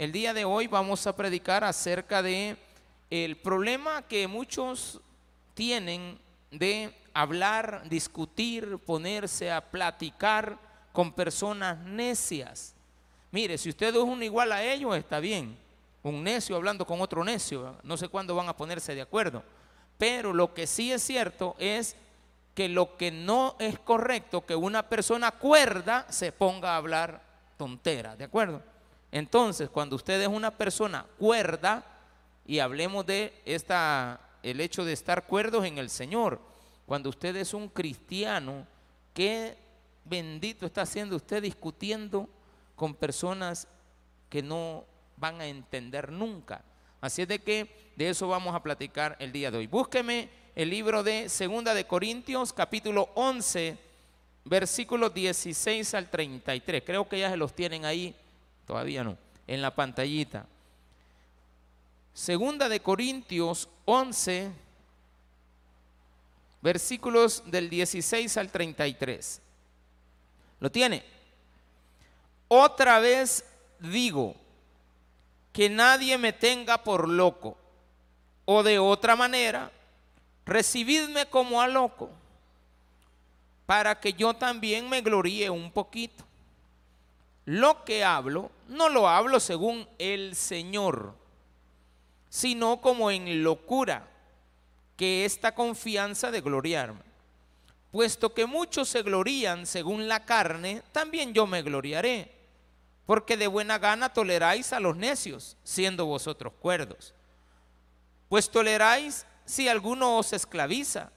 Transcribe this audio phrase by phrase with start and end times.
[0.00, 2.56] El día de hoy vamos a predicar acerca de
[3.10, 4.98] el problema que muchos
[5.52, 6.18] tienen
[6.50, 10.58] de hablar, discutir, ponerse a platicar
[10.94, 12.74] con personas necias.
[13.30, 15.58] Mire, si usted es uno igual a ellos, está bien.
[16.02, 19.42] Un necio hablando con otro necio, no sé cuándo van a ponerse de acuerdo.
[19.98, 21.94] Pero lo que sí es cierto es
[22.54, 27.20] que lo que no es correcto, que una persona cuerda se ponga a hablar
[27.58, 28.62] tontera, ¿de acuerdo?
[29.12, 31.84] Entonces, cuando usted es una persona cuerda,
[32.46, 36.40] y hablemos de esta, el hecho de estar cuerdos en el Señor,
[36.86, 38.66] cuando usted es un cristiano,
[39.14, 39.56] qué
[40.04, 42.28] bendito está haciendo usted discutiendo
[42.74, 43.68] con personas
[44.28, 44.84] que no
[45.16, 46.64] van a entender nunca.
[47.00, 49.66] Así es de que de eso vamos a platicar el día de hoy.
[49.66, 53.78] Búsqueme el libro de Segunda de Corintios, capítulo 11,
[54.44, 56.82] versículos 16 al 33.
[56.84, 58.14] Creo que ya se los tienen ahí,
[58.70, 60.46] todavía no, en la pantallita.
[62.14, 64.52] Segunda de Corintios 11,
[66.62, 69.42] versículos del 16 al 33.
[70.60, 71.02] ¿Lo tiene?
[72.46, 73.44] Otra vez
[73.80, 74.36] digo,
[75.52, 77.56] que nadie me tenga por loco,
[78.44, 79.72] o de otra manera,
[80.46, 82.08] recibidme como a loco,
[83.66, 86.24] para que yo también me gloríe un poquito.
[87.46, 91.14] Lo que hablo, no lo hablo según el Señor,
[92.28, 94.08] sino como en locura,
[94.96, 97.02] que esta confianza de gloriarme.
[97.90, 102.40] Puesto que muchos se glorían según la carne, también yo me gloriaré
[103.10, 107.12] porque de buena gana toleráis a los necios, siendo vosotros cuerdos.
[108.28, 111.10] Pues toleráis si alguno os esclaviza,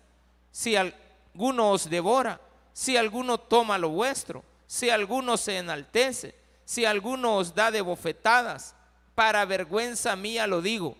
[0.49, 2.41] si alguno os devora,
[2.73, 6.33] si alguno toma lo vuestro, si alguno se enaltece,
[6.65, 8.75] si alguno os da de bofetadas,
[9.15, 10.97] para vergüenza mía lo digo,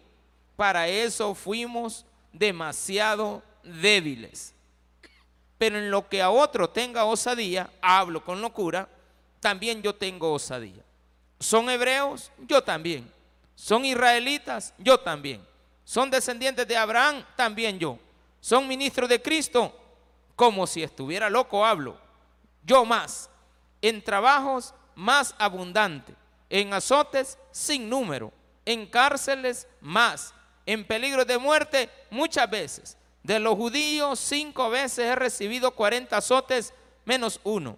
[0.55, 4.53] para eso fuimos demasiado débiles.
[5.57, 8.89] Pero en lo que a otro tenga osadía, hablo con locura,
[9.39, 10.83] también yo tengo osadía.
[11.39, 12.31] ¿Son hebreos?
[12.47, 13.11] Yo también.
[13.55, 14.73] ¿Son israelitas?
[14.77, 15.45] Yo también.
[15.83, 17.23] ¿Son descendientes de Abraham?
[17.35, 17.97] También yo.
[18.39, 19.77] ¿Son ministros de Cristo?
[20.35, 21.97] Como si estuviera loco hablo.
[22.63, 23.29] Yo más.
[23.81, 26.13] En trabajos más abundante.
[26.49, 28.31] En azotes sin número.
[28.65, 30.33] En cárceles más.
[30.65, 32.97] En peligro de muerte muchas veces.
[33.23, 36.73] De los judíos cinco veces he recibido 40 azotes
[37.05, 37.77] menos uno.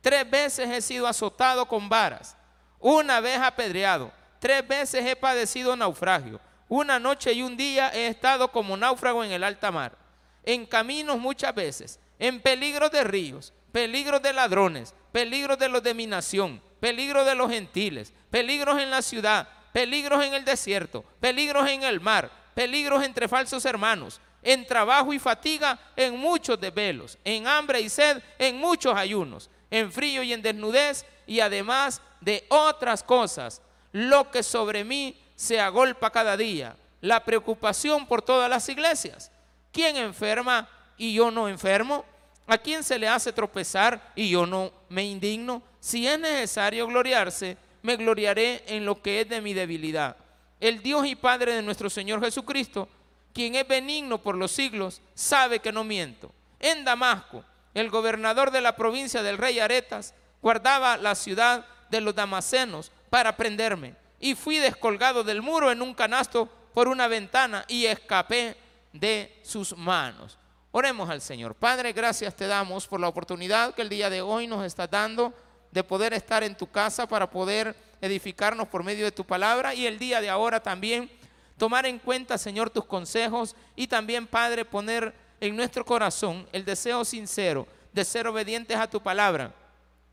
[0.00, 2.36] Tres veces he sido azotado con varas,
[2.78, 8.50] una vez apedreado, tres veces he padecido naufragio, una noche y un día he estado
[8.50, 9.96] como náufrago en el alta mar,
[10.42, 15.94] en caminos muchas veces, en peligro de ríos, peligro de ladrones, peligro de los de
[15.94, 21.68] mi nación, peligro de los gentiles, peligros en la ciudad, peligros en el desierto, peligros
[21.68, 27.46] en el mar, peligros entre falsos hermanos, en trabajo y fatiga, en muchos desvelos, en
[27.46, 33.02] hambre y sed, en muchos ayunos en frío y en desnudez, y además de otras
[33.02, 39.30] cosas, lo que sobre mí se agolpa cada día, la preocupación por todas las iglesias.
[39.72, 42.04] ¿Quién enferma y yo no enfermo?
[42.50, 45.62] ¿A quién se le hace tropezar y yo no me indigno?
[45.78, 50.16] Si es necesario gloriarse, me gloriaré en lo que es de mi debilidad.
[50.58, 52.88] El Dios y Padre de nuestro Señor Jesucristo,
[53.32, 56.32] quien es benigno por los siglos, sabe que no miento.
[56.58, 60.12] En Damasco, el gobernador de la provincia del rey Aretas
[60.42, 63.94] guardaba la ciudad de los damasenos para prenderme.
[64.18, 68.56] Y fui descolgado del muro en un canasto por una ventana y escapé
[68.92, 70.36] de sus manos.
[70.72, 71.56] Oremos al Señor.
[71.56, 75.34] Padre, gracias te damos por la oportunidad que el día de hoy nos está dando
[75.72, 79.86] de poder estar en tu casa para poder edificarnos por medio de tu palabra y
[79.86, 81.10] el día de ahora también
[81.58, 87.04] tomar en cuenta, Señor, tus consejos y también, Padre, poner en nuestro corazón el deseo
[87.04, 89.52] sincero de ser obedientes a tu palabra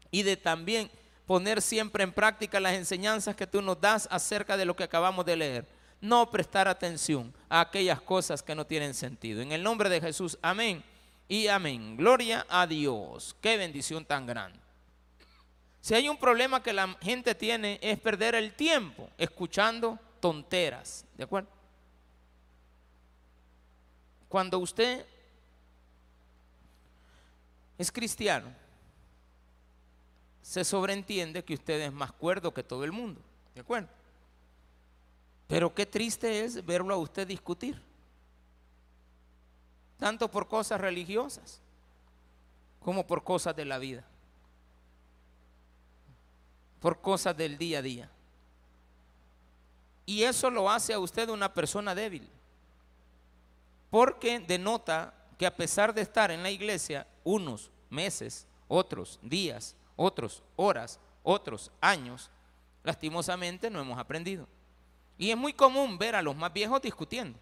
[0.09, 0.90] y de también
[1.28, 5.23] poner siempre en práctica las enseñanzas que tú nos das acerca de lo que acabamos
[5.23, 5.77] de leer.
[5.99, 9.41] No prestar atención a aquellas cosas que no tienen sentido.
[9.41, 10.84] En el nombre de Jesús, amén
[11.28, 11.97] y amén.
[11.97, 13.35] Gloria a Dios.
[13.41, 14.59] Qué bendición tan grande.
[15.82, 21.05] Si hay un problema que la gente tiene es perder el tiempo escuchando tonteras.
[21.16, 21.49] ¿De acuerdo?
[24.28, 25.05] Cuando usted
[27.78, 28.53] es cristiano,
[30.41, 33.22] se sobreentiende que usted es más cuerdo que todo el mundo.
[33.53, 33.90] ¿De acuerdo?
[35.47, 37.82] Pero qué triste es verlo a usted discutir.
[39.97, 41.61] Tanto por cosas religiosas
[42.82, 44.03] como por cosas de la vida.
[46.79, 48.09] Por cosas del día a día.
[50.05, 52.28] Y eso lo hace a usted una persona débil.
[53.90, 60.44] Porque denota que a pesar de estar en la iglesia unos meses, otros días, otros
[60.55, 62.29] horas, otros años,
[62.84, 64.47] lastimosamente no hemos aprendido.
[65.17, 67.40] Y es muy común ver a los más viejos discutiendo,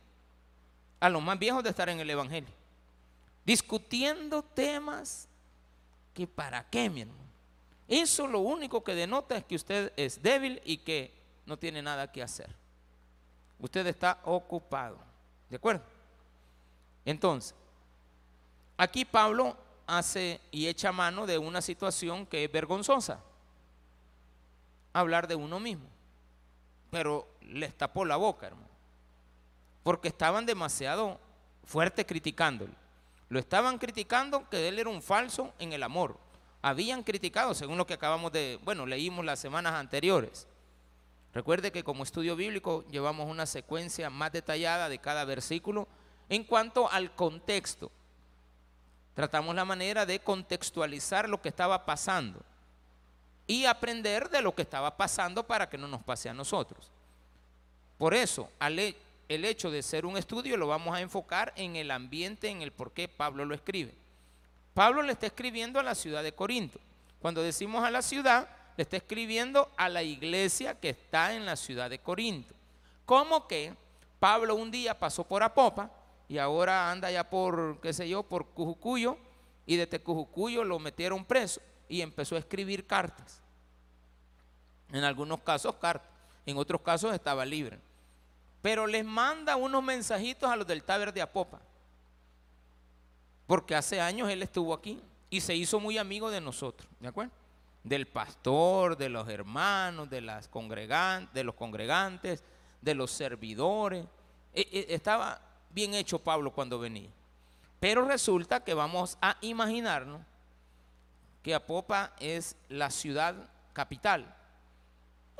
[0.99, 2.49] a los más viejos de estar en el Evangelio,
[3.45, 5.27] discutiendo temas
[6.13, 7.25] que para qué, mi hermano.
[7.87, 11.13] Eso lo único que denota es que usted es débil y que
[11.45, 12.49] no tiene nada que hacer.
[13.59, 14.97] Usted está ocupado.
[15.49, 15.83] ¿De acuerdo?
[17.03, 17.53] Entonces,
[18.77, 19.55] aquí Pablo
[19.85, 23.19] hace y echa mano de una situación que es vergonzosa.
[24.93, 25.94] Hablar de uno mismo.
[26.89, 28.67] Pero les tapó la boca, hermano.
[29.83, 31.19] Porque estaban demasiado
[31.63, 32.73] fuertes criticándolo.
[33.29, 36.17] Lo estaban criticando que él era un falso en el amor.
[36.61, 40.47] Habían criticado, según lo que acabamos de, bueno, leímos las semanas anteriores.
[41.33, 45.87] Recuerde que como estudio bíblico llevamos una secuencia más detallada de cada versículo
[46.29, 47.91] en cuanto al contexto.
[49.13, 52.41] Tratamos la manera de contextualizar lo que estaba pasando
[53.47, 56.89] y aprender de lo que estaba pasando para que no nos pase a nosotros.
[57.97, 62.49] Por eso, el hecho de ser un estudio lo vamos a enfocar en el ambiente,
[62.49, 63.93] en el por qué Pablo lo escribe.
[64.73, 66.79] Pablo le está escribiendo a la ciudad de Corinto.
[67.21, 71.55] Cuando decimos a la ciudad, le está escribiendo a la iglesia que está en la
[71.55, 72.53] ciudad de Corinto.
[73.05, 73.73] Como que
[74.19, 75.89] Pablo un día pasó por Apopa
[76.27, 79.17] y ahora anda ya por, qué sé yo, por Cujucuyo
[79.65, 83.41] y desde Cujucuyo lo metieron preso y empezó a escribir cartas.
[84.91, 86.09] En algunos casos cartas,
[86.45, 87.79] en otros casos estaba libre.
[88.61, 91.59] Pero les manda unos mensajitos a los del Taber de Apopa.
[93.47, 97.31] Porque hace años él estuvo aquí y se hizo muy amigo de nosotros, ¿de acuerdo?
[97.83, 102.43] Del pastor, de los hermanos, de, las de los congregantes,
[102.81, 104.05] de los servidores.
[104.53, 105.39] E, e, estaba
[105.69, 107.09] bien hecho Pablo cuando venía.
[107.79, 110.21] Pero resulta que vamos a imaginarnos
[111.45, 113.35] que Apopa es la ciudad
[113.71, 114.35] capital.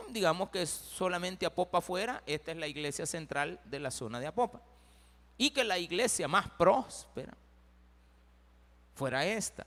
[0.10, 4.62] Digamos que solamente Apopa afuera, esta es la iglesia central de la zona de Apopa.
[5.36, 7.34] Y que la iglesia más próspera
[8.94, 9.66] fuera esta.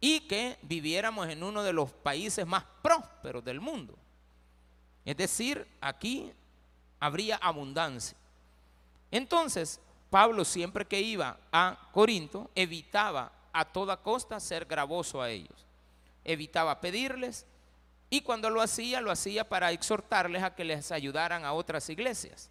[0.00, 3.98] Y que viviéramos en uno de los países más prósperos del mundo.
[5.04, 6.32] Es decir, aquí
[7.00, 8.16] habría abundancia.
[9.10, 9.80] Entonces,
[10.10, 15.66] Pablo siempre que iba a Corinto evitaba a toda costa ser gravoso a ellos.
[16.24, 17.46] Evitaba pedirles
[18.10, 22.50] y cuando lo hacía, lo hacía para exhortarles a que les ayudaran a otras iglesias.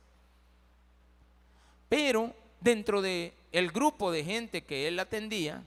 [1.88, 5.64] Pero dentro del el grupo de gente que él atendía,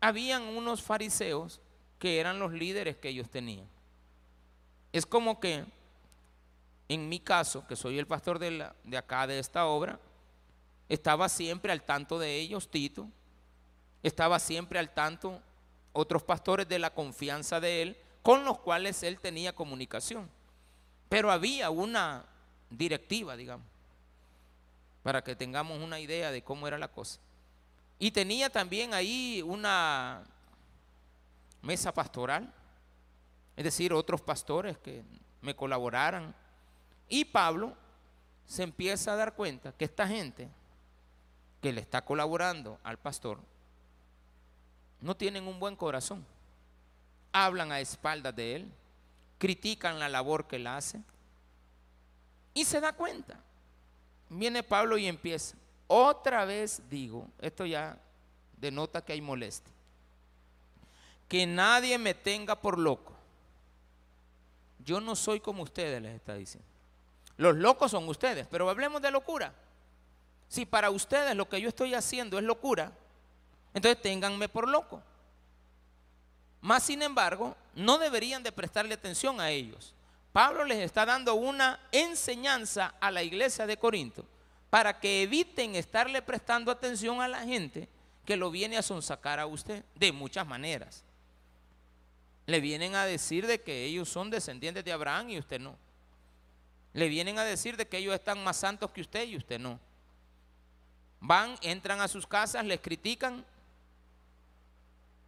[0.00, 1.60] habían unos fariseos
[1.98, 3.66] que eran los líderes que ellos tenían.
[4.92, 5.64] Es como que,
[6.88, 9.98] en mi caso, que soy el pastor de, de acá de esta obra,
[10.90, 13.08] estaba siempre al tanto de ellos, Tito,
[14.02, 15.40] estaba siempre al tanto
[15.92, 20.28] otros pastores de la confianza de él, con los cuales él tenía comunicación.
[21.08, 22.24] Pero había una
[22.70, 23.66] directiva, digamos,
[25.02, 27.20] para que tengamos una idea de cómo era la cosa.
[27.98, 30.24] Y tenía también ahí una
[31.60, 32.52] mesa pastoral,
[33.56, 35.04] es decir, otros pastores que
[35.40, 36.34] me colaboraran.
[37.08, 37.76] Y Pablo
[38.46, 40.48] se empieza a dar cuenta que esta gente
[41.60, 43.38] que le está colaborando al pastor
[45.02, 46.24] no tienen un buen corazón.
[47.32, 48.72] Hablan a espaldas de él,
[49.38, 51.00] critican la labor que él hace
[52.54, 53.38] y se da cuenta.
[54.30, 55.56] Viene Pablo y empieza.
[55.88, 57.98] Otra vez digo, esto ya
[58.56, 59.72] denota que hay molestia.
[61.28, 63.12] Que nadie me tenga por loco.
[64.84, 66.68] Yo no soy como ustedes, les está diciendo.
[67.36, 69.52] Los locos son ustedes, pero hablemos de locura.
[70.48, 72.92] Si para ustedes lo que yo estoy haciendo es locura,
[73.74, 75.02] entonces ténganme por loco.
[76.60, 79.94] Más sin embargo, no deberían de prestarle atención a ellos.
[80.32, 84.24] Pablo les está dando una enseñanza a la iglesia de Corinto
[84.70, 87.88] para que eviten estarle prestando atención a la gente
[88.24, 91.04] que lo viene a sonsacar a usted de muchas maneras.
[92.46, 95.76] Le vienen a decir de que ellos son descendientes de Abraham y usted no.
[96.94, 99.78] Le vienen a decir de que ellos están más santos que usted y usted no.
[101.20, 103.44] Van, entran a sus casas, les critican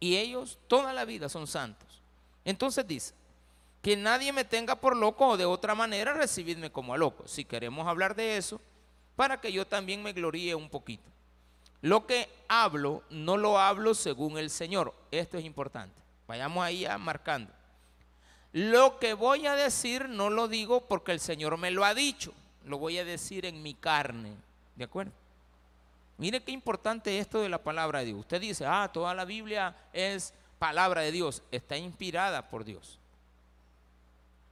[0.05, 1.99] y ellos toda la vida son santos.
[2.43, 3.15] Entonces dice,
[3.81, 7.27] que nadie me tenga por loco o de otra manera recibidme como a loco.
[7.27, 8.61] Si queremos hablar de eso,
[9.15, 11.09] para que yo también me gloríe un poquito.
[11.81, 14.93] Lo que hablo, no lo hablo según el Señor.
[15.09, 15.99] Esto es importante.
[16.27, 17.51] Vayamos ahí marcando.
[18.51, 22.31] Lo que voy a decir no lo digo porque el Señor me lo ha dicho.
[22.65, 24.35] lo voy a decir en mi carne.
[24.75, 25.13] ¿De acuerdo?
[26.17, 28.19] Mire qué importante esto de la palabra de Dios.
[28.19, 31.43] Usted dice, ah, toda la Biblia es palabra de Dios.
[31.51, 32.99] Está inspirada por Dios.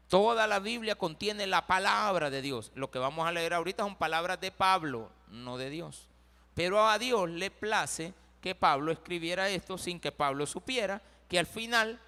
[0.10, 2.72] Toda la Biblia contiene la palabra de Dios.
[2.76, 6.08] Lo que vamos a leer ahorita son palabras de Pablo, no de Dios.
[6.54, 11.48] Pero a Dios le place que Pablo escribiera esto sin que Pablo supiera que al
[11.48, 12.00] final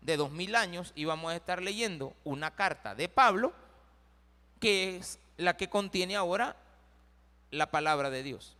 [0.00, 3.52] de dos mil años íbamos a estar leyendo una carta de Pablo
[4.60, 6.56] que es la que contiene ahora
[7.50, 8.56] la palabra de Dios.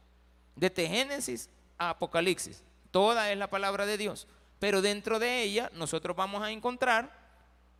[0.56, 4.26] Desde Génesis a Apocalipsis, toda es la palabra de Dios.
[4.58, 7.10] Pero dentro de ella nosotros vamos a encontrar,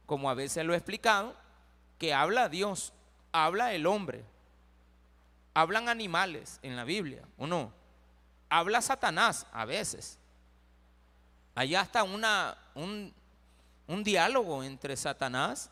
[0.06, 1.36] como a veces lo he explicado,
[1.98, 2.92] que habla Dios,
[3.30, 4.24] habla el hombre,
[5.54, 7.72] hablan animales en la Biblia, ¿o no?
[8.48, 10.18] Habla Satanás a veces.
[11.54, 13.14] Allá está un
[14.02, 15.70] diálogo entre Satanás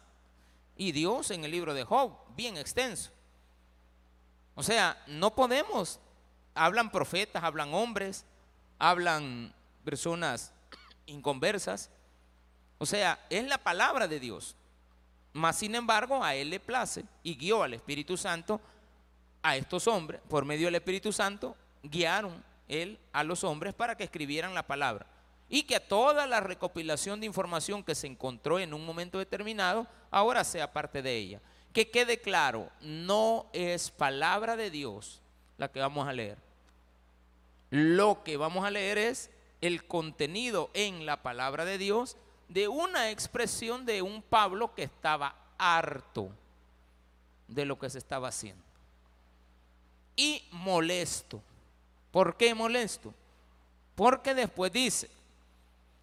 [0.76, 3.10] y Dios en el libro de Job, bien extenso.
[4.54, 5.98] O sea, no podemos,
[6.60, 8.26] hablan profetas, hablan hombres,
[8.78, 10.52] hablan personas
[11.06, 11.88] inconversas.
[12.76, 14.54] O sea, es la palabra de Dios.
[15.32, 18.60] Mas, sin embargo, a Él le place y guió al Espíritu Santo
[19.42, 24.04] a estos hombres, por medio del Espíritu Santo, guiaron Él a los hombres para que
[24.04, 25.06] escribieran la palabra.
[25.48, 30.44] Y que toda la recopilación de información que se encontró en un momento determinado, ahora
[30.44, 31.40] sea parte de ella.
[31.72, 35.22] Que quede claro, no es palabra de Dios
[35.56, 36.49] la que vamos a leer.
[37.70, 42.16] Lo que vamos a leer es el contenido en la palabra de Dios
[42.48, 46.30] de una expresión de un Pablo que estaba harto
[47.46, 48.62] de lo que se estaba haciendo.
[50.16, 51.40] Y molesto.
[52.10, 53.14] ¿Por qué molesto?
[53.94, 55.08] Porque después dice,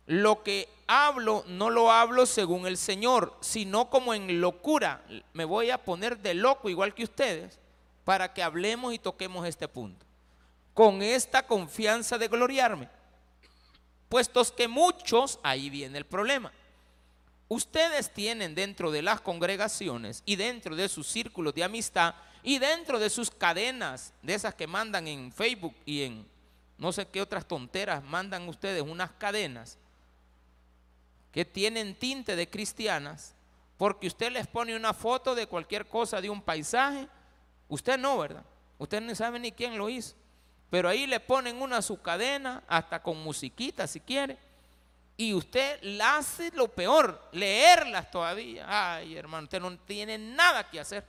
[0.06, 5.04] lo que hablo no lo hablo según el Señor, sino como en locura.
[5.34, 7.60] Me voy a poner de loco igual que ustedes
[8.06, 10.07] para que hablemos y toquemos este punto.
[10.78, 12.88] Con esta confianza de gloriarme.
[14.10, 16.52] Puestos que muchos, ahí viene el problema.
[17.48, 23.00] Ustedes tienen dentro de las congregaciones y dentro de sus círculos de amistad y dentro
[23.00, 26.28] de sus cadenas, de esas que mandan en Facebook y en
[26.78, 29.80] no sé qué otras tonteras mandan ustedes, unas cadenas
[31.32, 33.34] que tienen tinte de cristianas,
[33.78, 37.08] porque usted les pone una foto de cualquier cosa, de un paisaje,
[37.68, 38.46] usted no, ¿verdad?
[38.78, 40.14] Usted no sabe ni quién lo hizo,
[40.70, 44.38] pero ahí le ponen una su cadena, hasta con musiquita si quiere,
[45.16, 48.66] y usted la hace lo peor, leerlas todavía.
[48.68, 51.04] Ay, hermano, usted no tiene nada que hacer.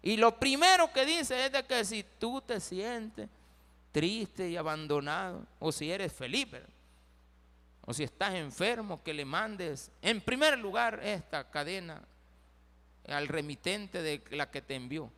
[0.00, 3.28] Y lo primero que dice es de que si tú te sientes
[3.92, 6.48] triste y abandonado, o si eres feliz,
[7.84, 12.02] o si estás enfermo, que le mandes en primer lugar esta cadena
[13.08, 15.10] al remitente de la que te envió.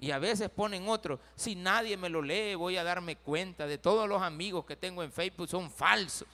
[0.00, 3.76] Y a veces ponen otro, si nadie me lo lee, voy a darme cuenta de
[3.76, 6.26] todos los amigos que tengo en Facebook son falsos.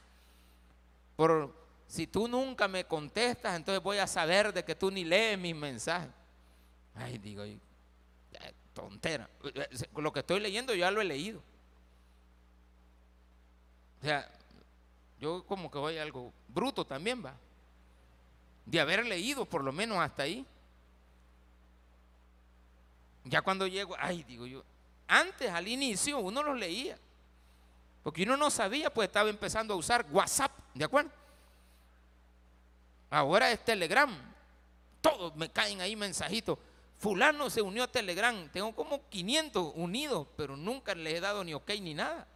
[1.16, 1.52] Por
[1.88, 5.56] si tú nunca me contestas, entonces voy a saber de que tú ni lees mis
[5.56, 6.10] mensajes.
[6.94, 7.42] Ay, digo,
[8.72, 9.28] tontera.
[9.96, 11.42] Lo que estoy leyendo ya lo he leído.
[14.00, 14.30] O sea,
[15.18, 17.34] yo como que voy algo bruto también, va.
[18.64, 20.46] De haber leído por lo menos hasta ahí.
[23.28, 24.64] Ya cuando llego, ay, digo yo,
[25.08, 26.96] antes al inicio uno los leía.
[28.02, 31.10] Porque uno no sabía, pues estaba empezando a usar WhatsApp, ¿de acuerdo?
[33.10, 34.10] Ahora es Telegram.
[35.00, 36.56] Todos me caen ahí mensajitos.
[36.98, 38.48] Fulano se unió a Telegram.
[38.50, 42.28] Tengo como 500 unidos, pero nunca les he dado ni ok ni nada.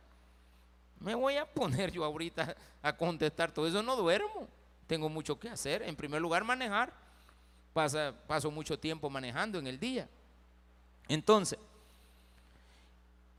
[0.99, 3.83] Me voy a poner yo ahorita a contestar todo eso.
[3.83, 4.49] No duermo.
[4.89, 5.83] Tengo mucho que hacer.
[5.83, 6.93] En primer lugar, manejar.
[7.73, 10.09] paso mucho tiempo manejando en el día.
[11.11, 11.59] Entonces,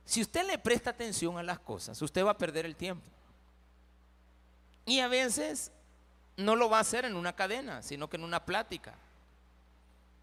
[0.04, 3.06] si usted le presta atención a las cosas, usted va a perder el tiempo.
[4.84, 5.72] Y a veces
[6.36, 8.94] no lo va a hacer en una cadena, sino que en una plática.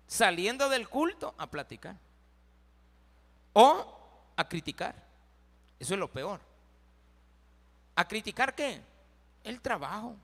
[0.05, 1.95] Saliendo del culto a platicar.
[3.53, 3.97] O
[4.35, 4.93] a criticar.
[5.79, 6.39] Eso es lo peor.
[7.95, 8.79] ¿A criticar qué?
[9.43, 10.15] El trabajo.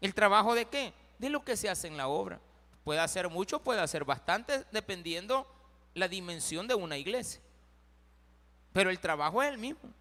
[0.00, 0.94] ¿El trabajo de qué?
[1.18, 2.40] De lo que se hace en la obra.
[2.84, 5.59] Puede hacer mucho, puede hacer bastante, dependiendo
[5.94, 7.40] la dimensión de una iglesia.
[8.72, 9.92] Pero el trabajo es el mismo.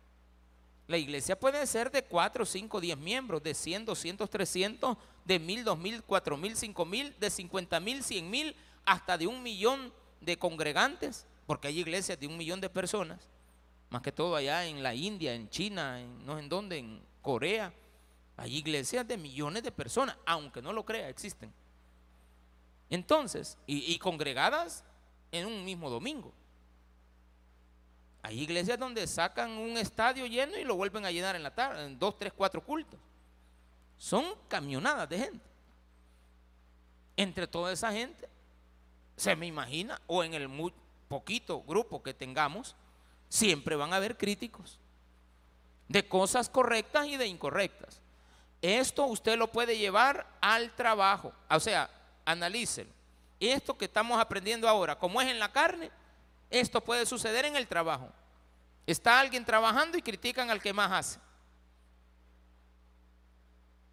[0.87, 5.63] La iglesia puede ser de 4, 5, 10 miembros, de 100, 200, 300, de 1000,
[5.63, 8.55] 2000, 4000, 5000, de 50 mil, 100 mil,
[8.85, 13.29] hasta de un millón de congregantes, porque hay iglesias de un millón de personas
[13.89, 17.73] más que todo allá en la India, en China, en, no en dónde, en Corea.
[18.37, 21.51] Hay iglesias de millones de personas, aunque no lo crea, existen.
[22.89, 24.83] Entonces, y, congregadas
[25.31, 26.33] en un mismo domingo.
[28.21, 31.85] Hay iglesias donde sacan un estadio lleno y lo vuelven a llenar en la tarde,
[31.85, 32.99] en dos, tres, cuatro cultos.
[33.97, 35.45] Son camionadas de gente.
[37.15, 38.29] Entre toda esa gente,
[39.15, 40.73] se me imagina, o en el muy
[41.07, 42.75] poquito grupo que tengamos,
[43.27, 44.79] siempre van a haber críticos
[45.87, 47.99] de cosas correctas y de incorrectas.
[48.61, 51.33] Esto usted lo puede llevar al trabajo.
[51.49, 51.89] O sea,
[52.25, 52.91] analícelo.
[53.39, 55.91] Esto que estamos aprendiendo ahora, como es en la carne,
[56.49, 58.09] esto puede suceder en el trabajo.
[58.85, 61.19] Está alguien trabajando y critican al que más hace.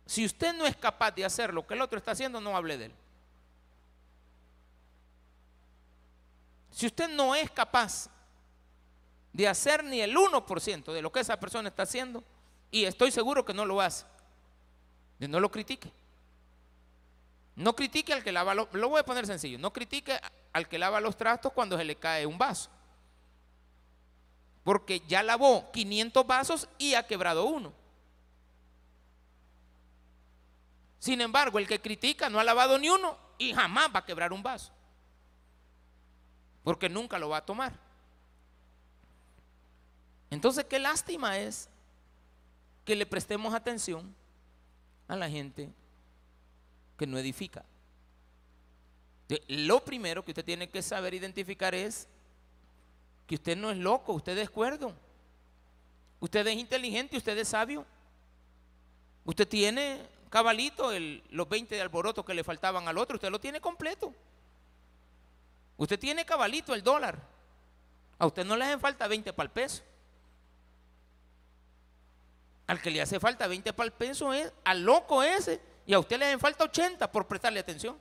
[0.07, 2.79] Si usted no es capaz de hacer lo que el otro está haciendo, no hable
[2.79, 2.95] de él.
[6.71, 8.09] Si usted no es capaz
[9.33, 12.23] de hacer ni el 1% de lo que esa persona está haciendo,
[12.71, 14.07] y estoy seguro que no lo hace,
[15.19, 15.93] no lo critique.
[17.57, 20.21] No critique al que lava los, lo voy a poner sencillo, no critique
[20.53, 22.71] al que lava los trastos cuando se le cae un vaso.
[24.63, 27.73] Porque ya lavó 500 vasos y ha quebrado uno.
[30.99, 34.33] Sin embargo, el que critica no ha lavado ni uno y jamás va a quebrar
[34.33, 34.71] un vaso.
[36.63, 37.73] Porque nunca lo va a tomar.
[40.29, 41.71] Entonces, qué lástima es
[42.85, 44.15] que le prestemos atención
[45.09, 45.73] a la gente
[46.97, 47.65] que no edifica.
[49.49, 52.09] Lo primero que usted tiene que saber identificar es
[53.27, 54.95] que usted no es loco, usted es cuerdo.
[56.21, 57.85] Usted es inteligente, usted es sabio.
[59.25, 60.01] Usted tiene
[60.31, 64.15] cabalito el, los 20 de alboroto que le faltaban al otro, usted lo tiene completo.
[65.77, 67.21] Usted tiene cabalito el dólar.
[68.19, 69.83] A usted no le hace falta 20 para el peso.
[72.69, 75.99] Al que le hace falta 20 para el peso es al loco ese y a
[75.99, 77.97] usted le hacen falta 80 por prestarle atención.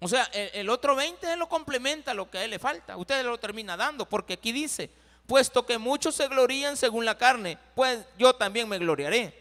[0.00, 2.96] O sea, el, otro 20 él lo complementa lo que a él le falta.
[2.96, 4.90] Usted lo termina dando, porque aquí dice,
[5.26, 9.32] puesto que muchos se glorían según la carne, pues yo también me gloriaré.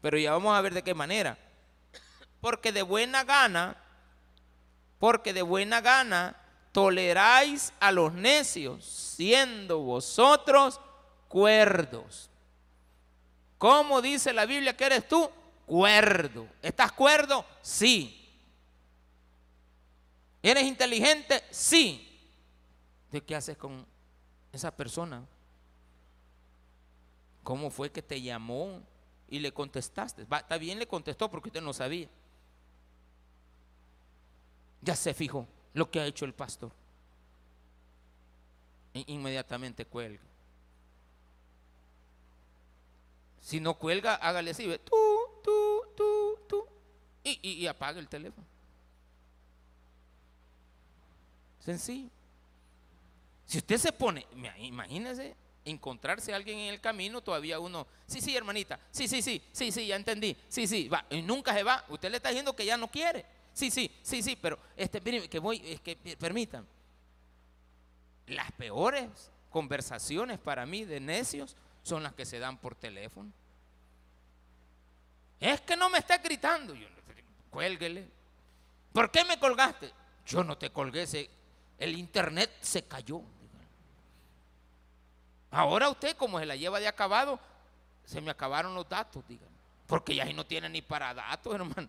[0.00, 1.38] Pero ya vamos a ver de qué manera.
[2.40, 3.76] Porque de buena gana,
[4.98, 6.36] porque de buena gana
[6.72, 10.80] toleráis a los necios, siendo vosotros
[11.28, 12.29] cuerdos.
[13.60, 15.30] ¿Cómo dice la Biblia que eres tú?
[15.66, 16.48] Cuerdo.
[16.62, 17.44] ¿Estás cuerdo?
[17.60, 18.26] Sí.
[20.42, 21.44] ¿Eres inteligente?
[21.50, 22.08] Sí.
[23.12, 23.84] ¿De qué haces con
[24.50, 25.26] esa persona?
[27.42, 28.80] ¿Cómo fue que te llamó
[29.28, 30.22] y le contestaste?
[30.22, 32.08] está bien, le contestó porque usted no sabía.
[34.80, 36.72] Ya se fijó lo que ha hecho el pastor.
[38.94, 40.29] Inmediatamente cuelga.
[43.40, 44.96] Si no cuelga, hágale así, tú,
[45.42, 46.66] tú, tú, tú,
[47.24, 48.46] y, y, apaga el teléfono.
[51.60, 52.10] Sencillo.
[53.46, 54.26] Si usted se pone,
[54.58, 59.42] imagínese encontrarse a alguien en el camino, todavía uno, sí, sí, hermanita, sí, sí, sí,
[59.52, 61.84] sí, sí, ya entendí, sí, sí, va, y nunca se va.
[61.88, 63.24] Usted le está diciendo que ya no quiere.
[63.52, 66.66] Sí, sí, sí, sí, pero este, que voy, es que permitan.
[68.26, 69.08] Las peores
[69.50, 71.56] conversaciones para mí de necios
[71.90, 73.32] son las que se dan por teléfono.
[75.40, 76.72] Es que no me está gritando.
[76.72, 76.86] Yo,
[77.50, 78.08] cuélguele.
[78.92, 79.92] ¿Por qué me colgaste?
[80.24, 81.04] Yo no te colgué,
[81.78, 83.22] el internet se cayó.
[85.50, 87.40] Ahora usted, como se la lleva de acabado,
[88.04, 89.48] se me acabaron los datos, digan.
[89.88, 91.88] Porque ya ahí no tiene ni para datos, hermano.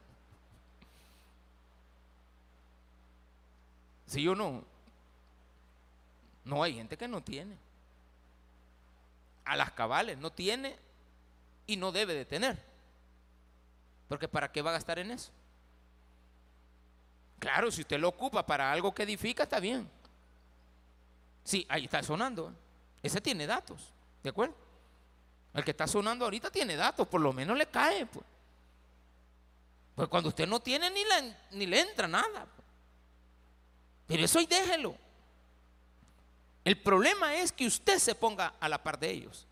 [4.07, 4.63] ¿Sí o no?
[6.43, 7.55] No, hay gente que no tiene
[9.51, 10.77] a las cabales, no tiene
[11.67, 12.57] y no debe de tener.
[14.07, 15.29] Porque ¿para qué va a gastar en eso?
[17.37, 19.89] Claro, si usted lo ocupa para algo que edifica, está bien.
[21.43, 22.53] Sí, ahí está sonando.
[23.03, 24.55] Ese tiene datos, ¿de acuerdo?
[25.53, 28.05] El que está sonando ahorita tiene datos, por lo menos le cae.
[28.05, 28.25] Pues,
[29.95, 31.03] pues cuando usted no tiene ni,
[31.51, 32.47] ni le entra nada.
[34.07, 34.95] Pero eso y déjelo.
[36.63, 39.47] El problema es que usted se ponga a la par de ellos.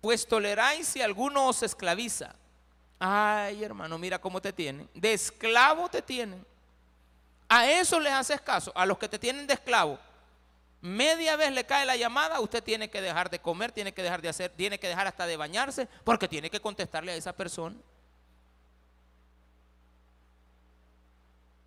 [0.00, 2.34] Pues toleráis si alguno os esclaviza.
[2.98, 4.88] Ay, hermano, mira cómo te tienen.
[4.94, 6.44] De esclavo te tienen.
[7.48, 9.98] A eso les haces caso, a los que te tienen de esclavo.
[10.80, 14.22] Media vez le cae la llamada, usted tiene que dejar de comer, tiene que dejar
[14.22, 17.76] de hacer, tiene que dejar hasta de bañarse, porque tiene que contestarle a esa persona.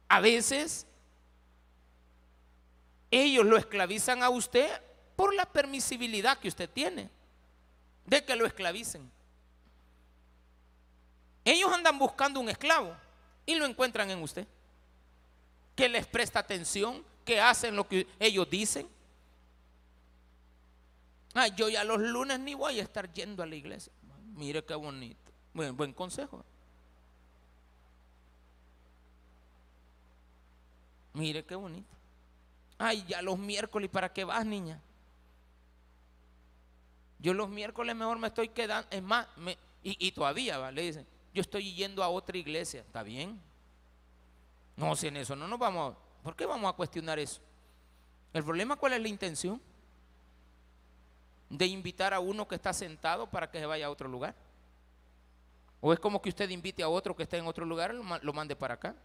[0.08, 0.86] A veces
[3.12, 4.82] ellos lo esclavizan a usted
[5.16, 7.10] por la permisibilidad que usted tiene
[8.06, 9.12] de que lo esclavicen.
[11.44, 12.96] Ellos andan buscando un esclavo
[13.46, 14.48] y lo encuentran en usted.
[15.76, 18.88] Que les presta atención, que hacen lo que ellos dicen.
[21.34, 23.92] Ay, yo ya los lunes ni voy a estar yendo a la iglesia.
[24.36, 25.32] Mire qué bonito.
[25.54, 26.44] Buen, buen consejo.
[31.14, 32.01] Mire qué bonito.
[32.84, 34.82] Ay, ya los miércoles, ¿para qué vas, niña?
[37.20, 38.88] Yo los miércoles mejor me estoy quedando.
[38.90, 39.28] Es más,
[39.84, 40.72] y, todavía ¿va?
[40.72, 42.82] le dicen, yo estoy yendo a otra iglesia.
[42.82, 43.40] ¿Está bien?
[44.76, 45.94] No, si en eso no nos vamos.
[45.94, 47.40] A, ¿Por qué vamos a cuestionar eso?
[48.34, 49.62] El problema, ¿cuál es la intención?
[51.52, 54.34] De invitar a uno que está sentado para que se vaya a otro lugar.
[55.82, 58.34] O es como que usted invite a otro que está en otro lugar y lo
[58.34, 58.96] mande para acá.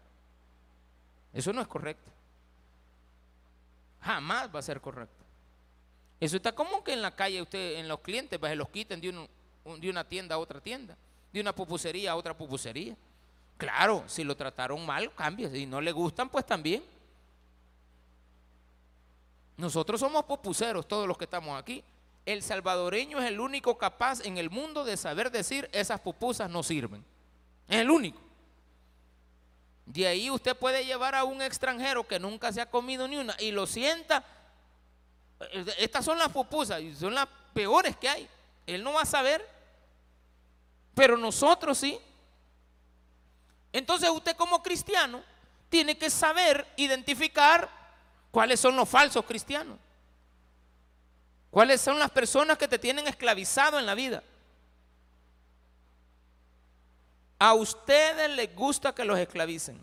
[1.31, 2.16] Eso no es correcto.
[4.01, 5.25] Jamás va a ser correcto.
[6.19, 8.99] Eso está como que en la calle usted, en los clientes, pues se los quiten
[9.01, 10.97] de, una tienda a otra tienda,
[11.31, 12.95] de una pupusería a otra pupusería.
[13.57, 15.49] Claro, si lo trataron mal, cambia.
[15.49, 16.83] Si no le gustan, pues también.
[19.57, 21.83] Nosotros somos pupuseros, todos los que estamos aquí.
[22.25, 26.61] El salvadoreño es el único capaz en el mundo de saber decir esas pupusas no
[26.61, 27.03] sirven.
[27.67, 28.26] Es el único.
[29.87, 33.35] De ahí usted puede llevar a un extranjero que nunca se ha comido ni una
[33.39, 34.23] y lo sienta.
[35.77, 38.27] Estas son las pupusas y son las peores que hay.
[38.65, 39.47] Él no va a saber,
[40.93, 41.97] pero nosotros sí.
[43.71, 45.23] Entonces usted como cristiano
[45.69, 47.69] tiene que saber identificar
[48.29, 49.77] cuáles son los falsos cristianos.
[51.49, 54.21] ¿Cuáles son las personas que te tienen esclavizado en la vida?
[57.39, 59.79] A ustedes les gusta que los esclavicen.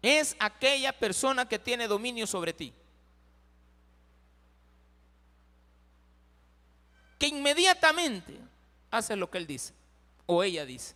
[0.00, 2.72] Es aquella persona que tiene dominio sobre ti.
[7.18, 8.38] Que inmediatamente
[8.90, 9.72] hace lo que él dice
[10.26, 10.94] o ella dice.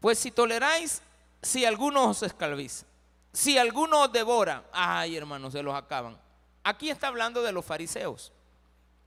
[0.00, 1.02] Pues si toleráis,
[1.42, 2.86] si alguno os esclaviza,
[3.32, 6.18] si alguno os devora, ay hermanos, se los acaban.
[6.64, 8.32] Aquí está hablando de los fariseos.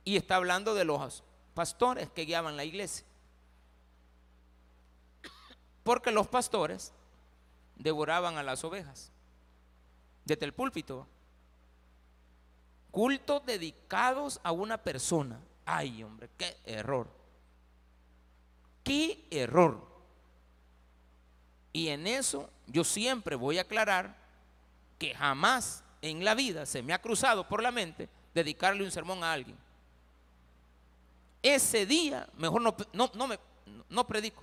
[0.04, 3.06] Y está hablando de los pastores que guiaban la iglesia.
[5.84, 6.94] Porque los pastores
[7.76, 9.12] devoraban a las ovejas.
[10.26, 11.08] Desde el púlpito.
[12.92, 15.40] Cultos dedicados a una persona.
[15.66, 17.08] Ay, hombre, qué error.
[18.84, 19.88] Qué error.
[21.72, 24.16] Y en eso yo siempre voy a aclarar
[25.00, 29.24] que jamás en la vida se me ha cruzado por la mente dedicarle un sermón
[29.24, 29.63] a alguien
[31.44, 32.76] ese día mejor no,
[33.14, 33.38] no, me,
[33.90, 34.42] no predico.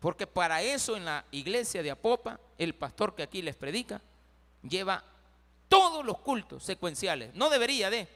[0.00, 4.00] Porque para eso en la iglesia de Apopa, el pastor que aquí les predica,
[4.62, 5.04] lleva
[5.68, 7.34] todos los cultos secuenciales.
[7.34, 8.08] No debería de.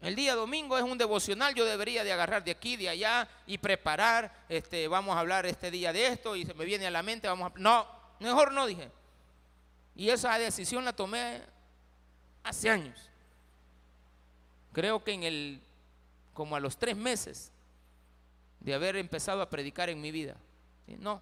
[0.00, 3.56] El día domingo es un devocional, yo debería de agarrar de aquí, de allá y
[3.56, 7.02] preparar, este, vamos a hablar este día de esto y se me viene a la
[7.02, 7.52] mente, vamos.
[7.56, 7.86] No,
[8.18, 8.90] mejor no dije.
[9.94, 11.40] Y esa decisión la tomé
[12.44, 13.10] hace años.
[14.72, 15.60] Creo que en el,
[16.32, 17.50] como a los tres meses
[18.60, 20.36] de haber empezado a predicar en mi vida.
[20.86, 21.20] No,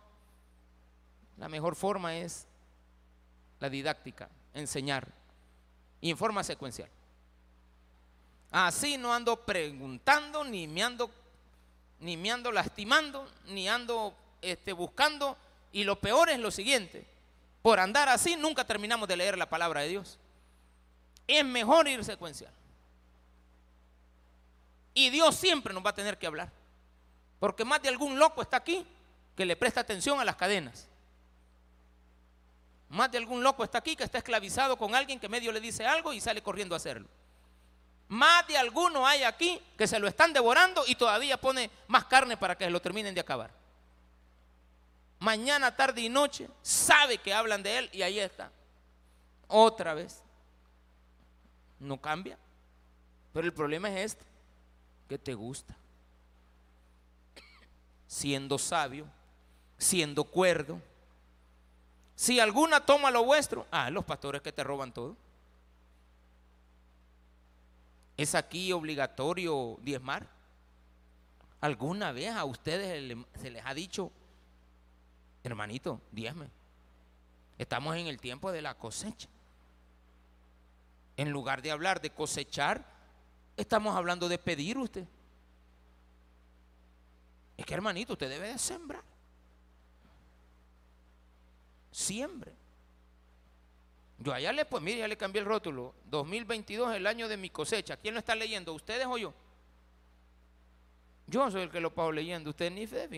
[1.39, 2.47] la mejor forma es
[3.61, 5.09] la didáctica, enseñar,
[6.01, 6.89] y en forma secuencial.
[8.51, 11.11] Así no ando preguntando, ni me ando,
[12.01, 15.37] ni me ando lastimando, ni ando este, buscando.
[15.73, 17.07] Y lo peor es lo siguiente,
[17.63, 20.19] por andar así nunca terminamos de leer la palabra de Dios.
[21.27, 22.53] Es mejor ir secuencial.
[24.95, 26.51] Y Dios siempre nos va a tener que hablar.
[27.39, 28.87] Porque más de algún loco está aquí
[29.35, 30.89] que le presta atención a las cadenas.
[32.89, 35.87] Más de algún loco está aquí que está esclavizado con alguien que medio le dice
[35.87, 37.09] algo y sale corriendo a hacerlo.
[38.09, 42.37] Más de alguno hay aquí que se lo están devorando y todavía pone más carne
[42.37, 43.51] para que se lo terminen de acabar.
[45.19, 48.51] Mañana, tarde y noche sabe que hablan de él y ahí está.
[49.49, 50.23] Otra vez.
[51.83, 52.39] No cambia.
[53.33, 54.25] Pero el problema es este
[55.09, 55.75] que te gusta.
[58.07, 59.07] Siendo sabio,
[59.79, 60.81] siendo cuerdo.
[62.15, 65.17] Si alguna toma lo vuestro, ah, los pastores que te roban todo.
[68.17, 70.29] ¿Es aquí obligatorio diezmar?
[71.61, 74.13] ¿Alguna vez a ustedes se les ha dicho,
[75.43, 76.49] hermanito, diezme?
[77.59, 79.29] Estamos en el tiempo de la cosecha.
[81.17, 82.93] En lugar de hablar de cosechar,
[83.57, 85.05] Estamos hablando de pedir usted.
[87.57, 89.03] Es que hermanito, usted debe de sembrar.
[91.91, 92.53] Siembre.
[94.19, 95.95] Yo allá le, pues mire, ya le cambié el rótulo.
[96.07, 97.97] 2022 el año de mi cosecha.
[97.97, 98.73] ¿Quién lo está leyendo?
[98.73, 99.35] ¿Ustedes o yo?
[101.27, 102.51] Yo soy el que lo pago leyendo.
[102.51, 103.09] Usted ni fe,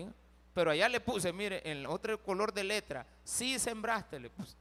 [0.53, 3.07] Pero allá le puse, mire, en otro color de letra.
[3.23, 4.55] Sí sembraste, le puse.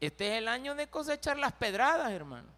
[0.00, 2.48] Este es el año de cosechar las pedradas, hermano.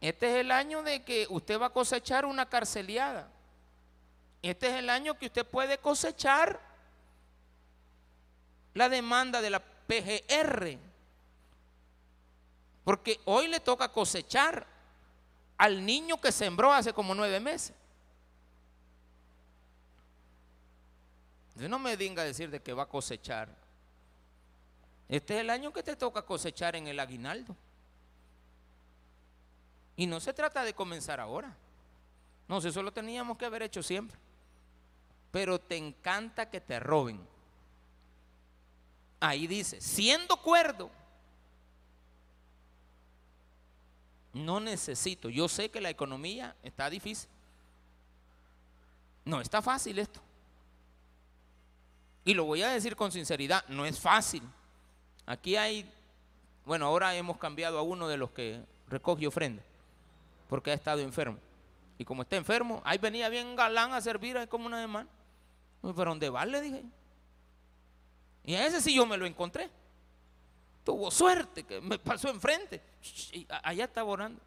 [0.00, 3.28] Este es el año de que usted va a cosechar una carceliada.
[4.42, 6.60] Este es el año que usted puede cosechar
[8.74, 10.78] la demanda de la PGR.
[12.84, 14.66] Porque hoy le toca cosechar
[15.58, 17.74] al niño que sembró hace como nueve meses.
[21.56, 23.54] no me venga a decir de que va a cosechar.
[25.10, 27.56] Este es el año que te toca cosechar en el aguinaldo.
[29.96, 31.52] Y no se trata de comenzar ahora.
[32.46, 34.16] No, eso lo teníamos que haber hecho siempre.
[35.32, 37.20] Pero te encanta que te roben.
[39.18, 40.90] Ahí dice, siendo cuerdo,
[44.32, 45.28] no necesito.
[45.28, 47.28] Yo sé que la economía está difícil.
[49.24, 50.20] No está fácil esto.
[52.24, 54.42] Y lo voy a decir con sinceridad, no es fácil.
[55.30, 55.88] Aquí hay,
[56.66, 59.62] bueno, ahora hemos cambiado a uno de los que recoge ofrenda
[60.48, 61.38] porque ha estado enfermo.
[61.98, 65.08] Y como está enfermo, ahí venía bien galán a servir ahí como una demanda.
[65.82, 66.44] ¿Pero dónde va?
[66.44, 66.82] Le dije.
[68.44, 69.70] Y a ese sí yo me lo encontré.
[70.82, 72.82] Tuvo suerte que me pasó enfrente.
[73.62, 74.40] Allá estaba orando.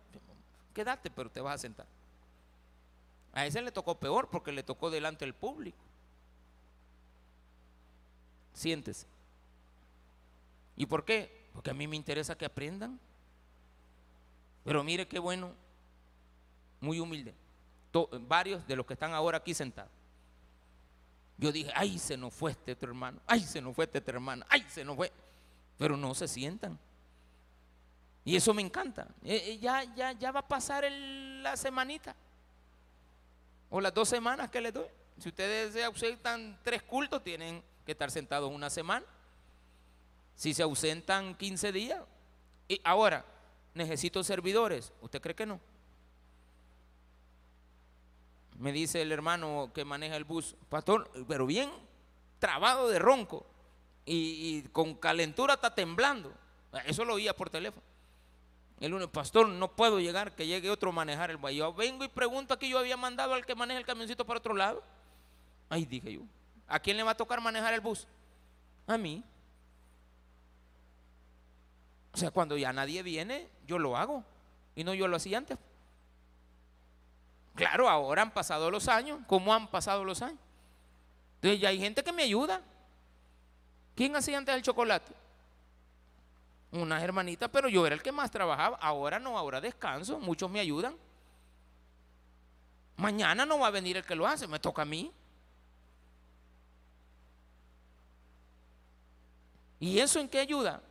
[0.74, 1.86] Quédate, pero te vas a sentar.
[3.32, 5.78] A ese le tocó peor porque le tocó delante del público.
[8.54, 9.14] Siéntese.
[10.76, 11.50] ¿Y por qué?
[11.54, 13.00] Porque a mí me interesa que aprendan.
[14.64, 15.54] Pero mire qué bueno
[16.80, 17.34] muy humilde.
[18.22, 19.92] varios de los que están ahora aquí sentados.
[21.38, 24.46] Yo dije, ay, se nos fue este otro hermano, ay, se nos fue este hermano,
[24.50, 25.12] ay, se nos fue.
[25.78, 26.80] Pero no se sientan.
[28.26, 29.08] Y eso me encanta.
[29.24, 32.16] Eh, eh, ya, ya, ya va a pasar la semanita.
[33.70, 34.88] O las dos semanas que les doy.
[35.18, 39.06] Si ustedes se ausentan tres cultos, tienen que estar sentados una semana.
[40.36, 42.02] Si se ausentan 15 días.
[42.68, 43.26] Y ahora,
[43.74, 44.94] necesito servidores.
[45.02, 45.60] ¿Usted cree que no?
[48.58, 51.72] Me dice el hermano que maneja el bus, pastor, pero bien
[52.40, 53.46] trabado de ronco
[54.06, 56.34] y, con calentura está temblando.
[56.86, 57.84] Eso lo oía por teléfono.
[58.80, 61.52] El lunes, pastor, no puedo llegar, que llegue otro a manejar el bus.
[61.52, 64.54] Yo vengo y pregunto aquí, yo había mandado al que maneja el camioncito para otro
[64.54, 64.84] lado.
[65.70, 66.22] Ay, dije yo,
[66.68, 68.08] ¿a quién le va a tocar manejar el bus?
[68.88, 69.24] A mí.
[72.14, 74.24] O sea, cuando ya nadie viene, yo lo hago.
[74.76, 75.58] Y no yo lo hacía antes.
[77.56, 79.20] Claro, ahora han pasado los años.
[79.28, 80.40] ¿Cómo han pasado los años?
[81.36, 82.62] Entonces ya hay gente que me ayuda.
[83.96, 85.12] ¿Quién hacía antes el chocolate?
[86.72, 88.78] Una hermanita, pero yo era el que más trabajaba.
[88.78, 90.20] Ahora no, ahora descanso.
[90.20, 90.96] Muchos me ayudan.
[92.98, 95.12] Mañana no va a venir el que lo hace, me toca a mí.
[99.80, 100.82] ¿Y eso en qué ayuda?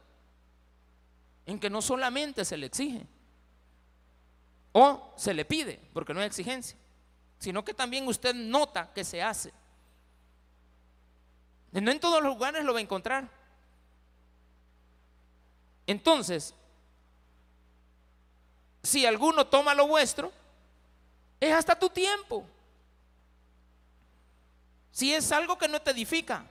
[1.47, 3.07] En que no solamente se le exige,
[4.73, 6.77] o se le pide, porque no es exigencia,
[7.39, 9.53] sino que también usted nota que se hace.
[11.73, 13.29] No en todos los lugares lo va a encontrar.
[15.87, 16.55] Entonces,
[18.83, 20.33] si alguno toma lo vuestro,
[21.41, 22.47] es hasta tu tiempo.
[24.91, 26.45] Si es algo que no te edifica.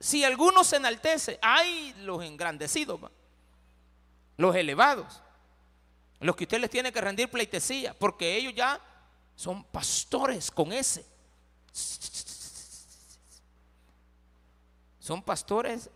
[0.00, 3.00] Si alguno se enaltece, hay los engrandecidos
[4.38, 5.20] los elevados,
[6.20, 8.80] los que usted les tiene que rendir pleitesía, porque ellos ya
[9.34, 11.04] son pastores con ese.
[15.00, 15.90] Son pastores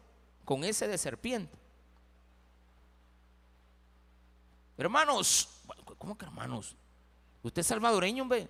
[0.44, 1.56] con ese de serpiente.
[4.76, 5.48] Hermanos,
[5.98, 6.74] ¿cómo que hermanos?
[7.42, 8.48] Usted es salvadoreño, hombre.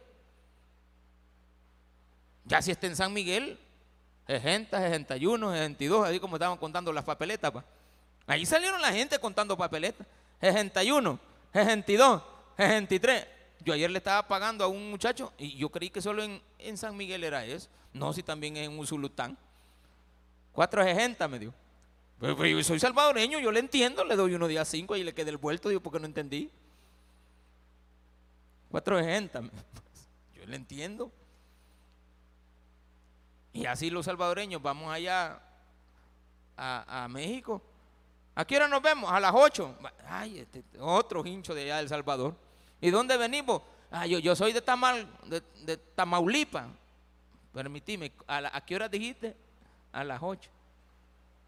[2.44, 3.58] Ya si está en San Miguel,
[4.26, 7.50] 60, 61, 62, así como estaban contando las papeletas.
[7.50, 7.64] Pa.
[8.26, 10.06] Ahí salieron la gente contando papeletas.
[10.40, 11.18] 61,
[11.52, 12.22] 62,
[12.56, 13.26] 63.
[13.64, 16.96] Yo ayer le estaba pagando a un muchacho y yo creí que solo en, San
[16.96, 17.68] Miguel era eso.
[17.92, 19.36] No, si también en Usulután.
[20.52, 21.54] 460 me dio.
[22.18, 25.30] Pero, yo soy salvadoreño, yo le entiendo, le doy uno día cinco y le quedé
[25.30, 26.50] el vuelto, digo, porque no entendí.
[28.70, 29.42] 460,
[30.34, 31.10] yo le entiendo.
[33.52, 35.40] Y así los salvadoreños vamos allá
[36.56, 37.62] a México
[38.34, 39.10] ¿A qué hora nos vemos?
[39.10, 39.76] A las 8.
[40.08, 42.34] Ay, este, otro hincho de allá del Salvador.
[42.80, 43.62] ¿Y dónde venimos?
[43.90, 46.66] Ah, yo, soy de, Tamal, de, Tamaulipa.
[47.52, 49.36] Permitime, ¿a, qué hora dijiste?
[49.92, 50.48] a las 8.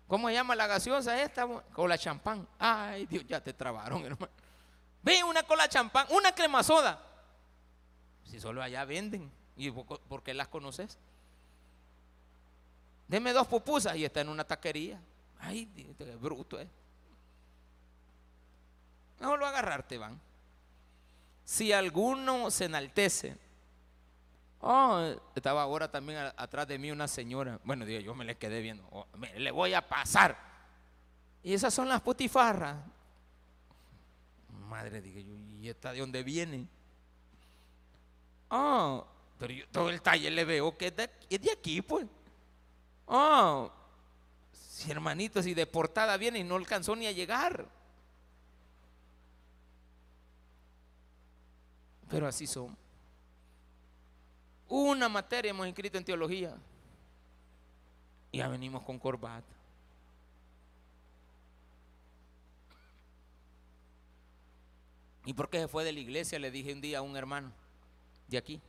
[0.07, 1.47] ¿Cómo se llama la gaseosa esta?
[1.73, 2.47] Cola champán.
[2.59, 4.31] Ay, Dios, ya te trabaron, hermano.
[5.03, 7.03] Ve una cola champán, una crema soda.
[8.25, 9.33] Si solo allá venden.
[9.57, 10.99] ¿Y por qué las conoces?
[13.09, 15.01] Deme dos pupusas y está en una taquería.
[15.39, 15.67] Ay,
[15.99, 16.69] qué bruto es.
[19.21, 20.21] No lo agarrarte van.
[21.45, 23.37] Si alguno se enaltece,
[24.61, 27.61] oh, estaba ahora también atrás de mí una señora.
[27.65, 28.87] Bueno, digo, yo me le quedé viendo.
[28.91, 30.37] Oh, le voy a pasar.
[31.43, 32.77] Y esas son las putifarras.
[34.49, 36.67] Madre, dije yo, ¿y esta de dónde viene?
[38.49, 39.07] Oh,
[39.39, 42.07] pero yo todo el taller le veo que es de, es de aquí, pues.
[43.07, 43.71] Oh,
[44.53, 47.67] si hermanito, si de portada viene y no alcanzó ni a llegar.
[52.09, 52.77] Pero así son.
[54.69, 56.57] Una materia hemos escrito en teología.
[58.33, 59.55] Y ya venimos con corbata.
[65.27, 66.39] ¿Y por qué se fue de la iglesia?
[66.39, 67.53] Le dije un día a un hermano
[68.29, 68.61] de aquí.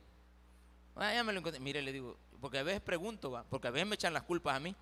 [0.94, 1.22] Ah.
[1.60, 3.44] Mire, le digo, porque a veces pregunto, ¿va?
[3.44, 4.74] porque a veces me echan las culpas a mí.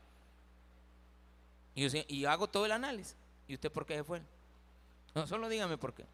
[1.75, 3.17] Y, hago todo el análisis.
[3.49, 4.23] ¿Y usted por qué se fue?
[5.15, 6.07] No, solo dígame por qué.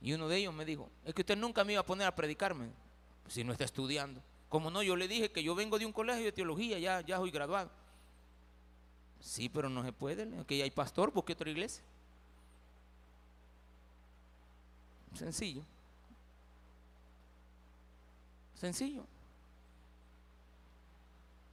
[0.00, 2.14] Y uno de ellos me dijo, es que usted nunca me iba a poner a
[2.14, 2.70] predicarme
[3.28, 4.22] si no está estudiando.
[4.48, 7.18] Como no, yo le dije que yo vengo de un colegio de teología, ya, ya
[7.18, 7.70] soy graduado.
[9.20, 11.82] Sí, pero no se puede, que hay pastor, busque otra iglesia.
[15.14, 15.62] Sencillo.
[18.54, 19.04] Sencillo.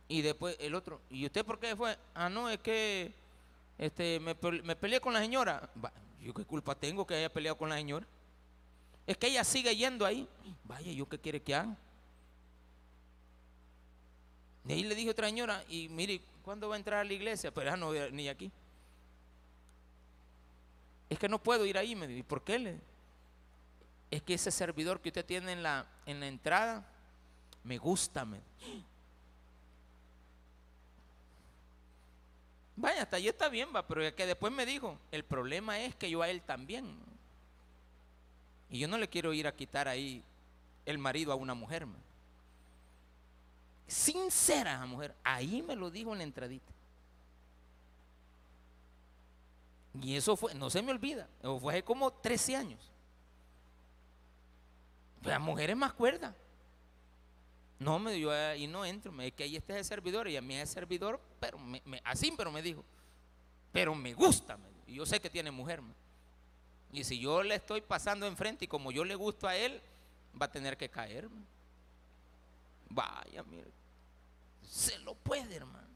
[0.08, 1.98] Y después el otro, ¿y usted por qué fue?
[2.14, 3.14] Ah, no, es que
[3.78, 5.70] este, me, me peleé con la señora.
[6.22, 8.06] ¿Yo qué culpa tengo que haya peleado con la señora?
[9.08, 10.28] Es que ella sigue yendo ahí.
[10.64, 11.76] Vaya, ¿yo qué quiere que haga?
[14.68, 17.14] Y ahí le dije a otra señora, y mire, ¿cuándo va a entrar a la
[17.14, 17.52] iglesia?
[17.52, 18.52] Pero ya no ni aquí.
[21.10, 22.20] Es que no puedo ir ahí, me dijo.
[22.20, 22.58] ¿Y por qué?
[22.58, 22.80] Le?
[24.10, 26.88] Es que ese servidor que usted tiene en la, en la entrada,
[27.64, 28.40] me gusta, me.
[32.78, 36.10] Vaya, hasta ahí está bien, va, pero que después me dijo, el problema es que
[36.10, 36.98] yo a él también.
[38.70, 40.24] Y yo no le quiero ir a quitar ahí
[40.86, 41.88] el marido a una mujer.
[43.88, 45.16] Sincera esa mujer.
[45.24, 46.74] Ahí me lo dijo en la entradita.
[50.02, 51.30] Y eso fue, no se me olvida,
[51.62, 52.92] fue hace como 13 años.
[55.24, 56.36] La mujer es más cuerda.
[57.80, 60.56] No, me yo ahí no entro, me que ahí está el servidor y a mí
[60.56, 62.84] es servidor, pero me, así, pero me dijo,
[63.72, 64.58] pero me gusta,
[64.88, 65.82] y yo sé que tiene mujer.
[66.92, 69.82] Y si yo le estoy pasando enfrente y como yo le gusto a él,
[70.40, 71.28] va a tener que caer.
[72.90, 73.70] Vaya, mire.
[74.62, 75.90] Se lo puede, hermano.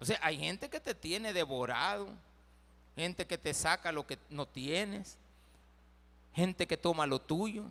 [0.00, 2.08] O sea, hay gente que te tiene devorado,
[2.96, 5.18] gente que te saca lo que no tienes,
[6.32, 7.64] gente que toma lo tuyo,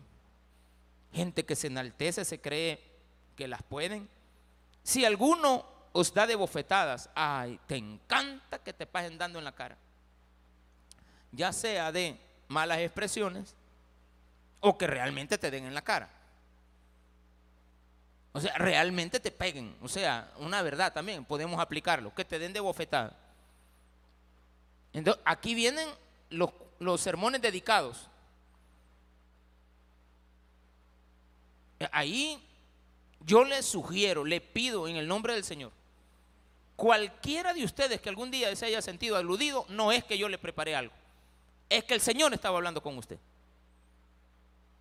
[1.17, 2.81] gente que se enaltece, se cree
[3.35, 4.07] que las pueden.
[4.83, 9.51] Si alguno os da de bofetadas, ay, te encanta que te pasen dando en la
[9.51, 9.77] cara
[11.31, 13.55] ya sea de malas expresiones
[14.59, 16.09] o que realmente te den en la cara.
[18.33, 19.75] O sea, realmente te peguen.
[19.81, 23.15] O sea, una verdad también, podemos aplicarlo, que te den de bofetada.
[24.93, 25.87] Entonces, aquí vienen
[26.29, 28.09] los, los sermones dedicados.
[31.91, 32.43] Ahí
[33.25, 35.71] yo les sugiero, le pido en el nombre del Señor,
[36.75, 40.37] cualquiera de ustedes que algún día se haya sentido aludido, no es que yo le
[40.37, 40.93] prepare algo
[41.69, 43.19] es que el Señor estaba hablando con usted.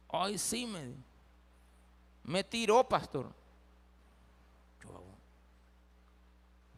[0.09, 0.94] Ay, sí, me,
[2.24, 3.32] me tiró, pastor.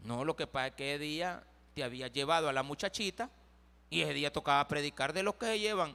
[0.03, 3.29] no, lo que pasa es que ese día te había llevado a la muchachita
[3.91, 5.95] y ese día tocaba predicar de lo que se llevan.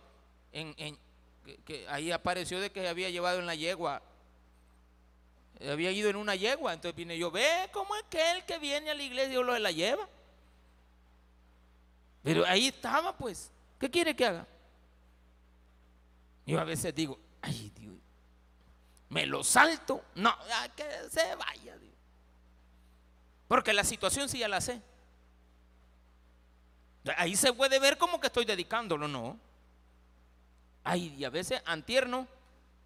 [1.89, 4.03] Ahí apareció de que se había llevado en la yegua.
[5.61, 6.73] Había ido en una yegua.
[6.73, 9.57] Entonces vine yo, ve cómo es que el que viene a la iglesia y lo
[9.57, 10.07] la lleva.
[12.21, 13.51] Pero ahí estaba, pues.
[13.79, 14.47] ¿Qué quiere que haga?
[16.45, 17.95] Yo a veces digo, ay Dios,
[19.09, 20.03] me lo salto.
[20.15, 20.35] No,
[20.75, 21.77] que se vaya.
[21.77, 21.93] Dios.
[23.47, 24.81] Porque la situación sí ya la sé.
[27.17, 29.37] Ahí se puede ver como que estoy dedicándolo, no.
[30.83, 32.27] Ay, y a veces antierno,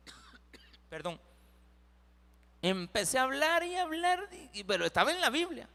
[0.89, 1.19] perdón,
[2.69, 4.29] empecé a hablar y hablar,
[4.65, 5.67] pero estaba en la Biblia,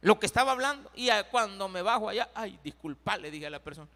[0.00, 0.90] lo que estaba hablando.
[0.94, 3.88] Y cuando me bajo allá, ay, disculpa, le dije a la persona,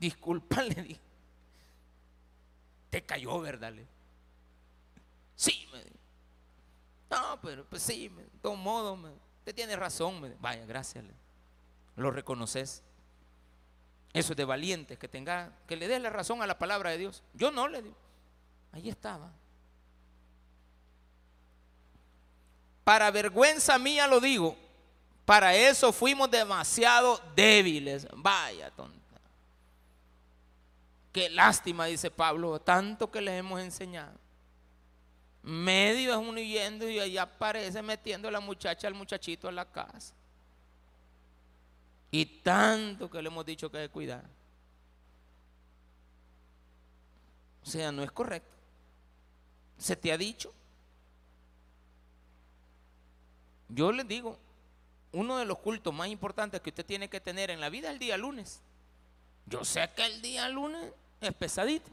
[0.00, 1.00] Disculpa, le dije.
[2.88, 3.72] Te cayó, ¿verdad?
[5.36, 5.84] Sí, me
[7.10, 8.98] No, pero pues sí, de todos modos,
[9.38, 10.34] usted tiene razón.
[10.40, 11.04] Vaya, gracias.
[11.96, 12.82] Lo reconoces.
[14.12, 16.98] Eso es de valientes, que tenga, que le des la razón a la palabra de
[16.98, 17.22] Dios.
[17.34, 17.96] Yo no le digo.
[18.72, 19.30] Ahí estaba.
[22.90, 24.56] Para vergüenza mía lo digo.
[25.24, 28.08] Para eso fuimos demasiado débiles.
[28.16, 29.20] Vaya tonta.
[31.12, 34.18] Qué lástima, dice Pablo, tanto que les hemos enseñado.
[35.40, 39.66] Medio es uno yendo y allá aparece metiendo a la muchacha al muchachito a la
[39.66, 40.12] casa.
[42.10, 44.24] Y tanto que le hemos dicho que hay que cuidar.
[47.62, 48.50] O sea, no es correcto.
[49.78, 50.52] ¿Se te ha dicho?
[53.74, 54.36] Yo les digo,
[55.12, 57.94] uno de los cultos más importantes que usted tiene que tener en la vida es
[57.94, 58.60] el día lunes.
[59.46, 61.90] Yo sé que el día lunes es pesadito.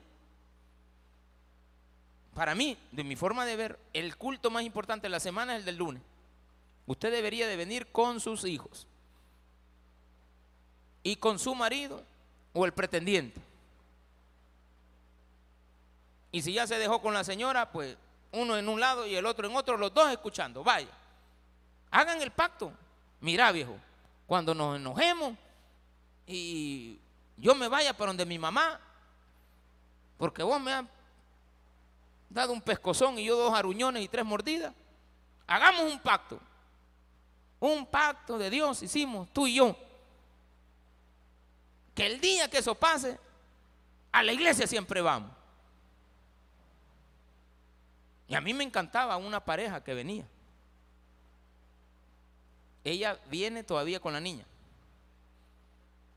[2.34, 5.60] Para mí, de mi forma de ver, el culto más importante de la semana es
[5.60, 6.04] el del lunes.
[6.86, 8.88] Usted debería de venir con sus hijos
[11.04, 12.04] y con su marido
[12.54, 13.42] o el pretendiente.
[16.32, 17.98] Y si ya se dejó con la señora, pues
[18.32, 20.64] uno en un lado y el otro en otro, los dos escuchando.
[20.64, 20.90] Vaya,
[21.92, 22.72] hagan el pacto.
[23.20, 23.78] Mira, viejo,
[24.26, 25.34] cuando nos enojemos
[26.26, 27.00] y
[27.38, 28.80] yo me vaya para donde mi mamá,
[30.18, 30.86] porque vos me has
[32.30, 34.74] dado un pescozón y yo dos aruñones y tres mordidas.
[35.46, 36.40] Hagamos un pacto.
[37.60, 39.76] Un pacto de Dios hicimos tú y yo.
[41.96, 43.20] Que el día que eso pase,
[44.12, 45.32] a la iglesia siempre vamos.
[48.28, 50.26] Y a mí me encantaba una pareja que venía.
[52.88, 54.46] Ella viene todavía con la niña.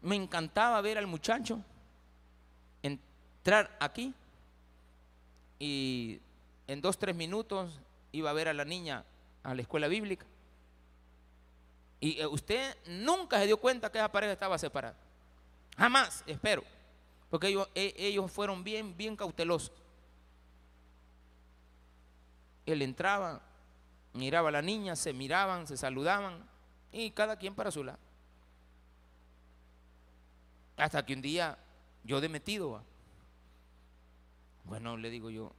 [0.03, 1.59] Me encantaba ver al muchacho
[2.81, 4.15] entrar aquí
[5.59, 6.21] y
[6.69, 7.81] en dos, tres minutos
[8.13, 9.05] iba a ver a la niña
[9.43, 10.25] a la escuela bíblica.
[11.99, 14.95] Y eh, usted nunca se dio cuenta que esa pareja estaba separada.
[15.77, 16.63] Jamás, espero.
[17.31, 19.73] Porque ellos, e, ellos fueron bien, bien cautelosos.
[22.65, 23.43] Él entraba,
[24.13, 26.49] miraba a la niña, se miraban, se saludaban
[26.93, 27.99] y cada quien para su lado.
[30.77, 31.59] Hasta que un día
[32.05, 32.83] yo de metido,
[34.65, 35.53] bueno, le digo yo,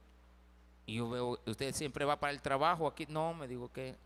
[0.86, 3.06] y yo veo, usted siempre va para el trabajo aquí.
[3.06, 3.96] No, me digo que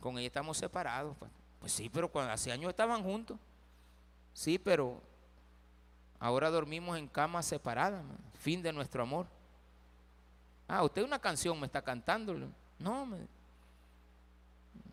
[0.00, 1.16] con ella estamos separados.
[1.18, 3.38] Pues, pues sí, pero cuando hace años estaban juntos.
[4.32, 5.00] Sí, pero
[6.18, 8.04] ahora dormimos en camas separadas.
[8.34, 9.26] Fin de nuestro amor.
[10.66, 12.34] Ah, usted una canción me está cantando.
[12.78, 13.26] No, me,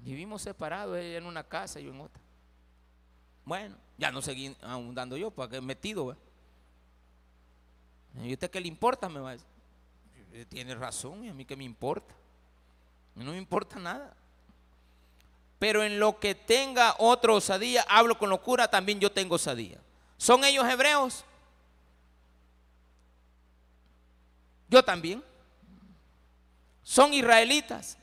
[0.08, 2.22] vivimos separados, ella en una casa y yo en otra.
[3.46, 6.16] Bueno, ya no seguí ahondando yo, porque metido.
[8.24, 9.10] ¿Y usted qué le importa?
[9.10, 9.48] Me va a decir.
[10.34, 12.14] Eh, tiene razón, y a mí qué me importa.
[13.16, 14.16] No me importa nada.
[15.60, 19.80] Pero en lo que tenga otra osadía, hablo con locura, también yo tengo osadía.
[20.18, 21.26] ¿Son ellos hebreos?
[24.70, 25.24] Yo también.
[26.84, 27.98] Son israelitas.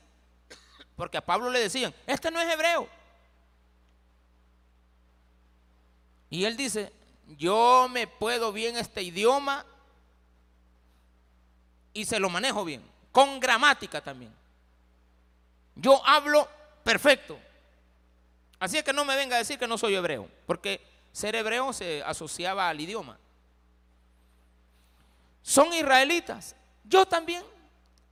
[0.95, 2.87] Porque a Pablo le decían, este no es hebreo.
[6.29, 6.91] Y él dice,
[7.37, 9.65] yo me puedo bien este idioma
[11.93, 14.33] y se lo manejo bien, con gramática también.
[15.75, 16.47] Yo hablo
[16.83, 17.39] perfecto.
[18.59, 20.81] Así es que no me venga a decir que no soy hebreo, porque
[21.11, 23.17] ser hebreo se asociaba al idioma.
[25.41, 26.55] Son israelitas.
[26.83, 27.43] Yo también.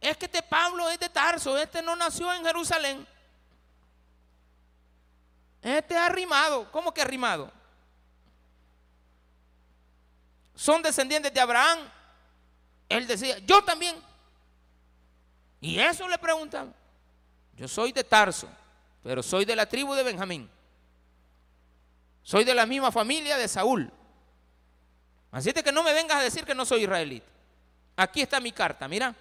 [0.04, 3.08] Es que este Pablo es de Tarso, este no nació en Jerusalén.
[5.62, 6.70] Este es arrimado.
[6.74, 7.50] ¿Cómo que arrimado?
[10.54, 11.80] Son descendientes de Abraham,
[12.90, 13.96] él decía, yo también.
[15.62, 16.76] Y eso le preguntan.
[17.56, 18.50] Yo soy de Tarso,
[19.02, 20.50] pero soy de la tribu de Benjamín.
[22.24, 23.90] Soy de la misma familia de Saúl.
[25.32, 27.28] Así es que no me vengas a decir que no soy israelita.
[27.96, 29.16] Aquí está mi carta, mira.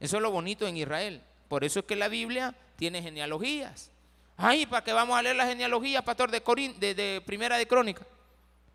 [0.00, 1.22] Eso es lo bonito en Israel.
[1.48, 3.90] Por eso es que la Biblia tiene genealogías.
[4.36, 6.42] Ay, ¿para qué vamos a leer la genealogía, pastor, de,
[6.78, 8.06] de, de Primera de Crónicas?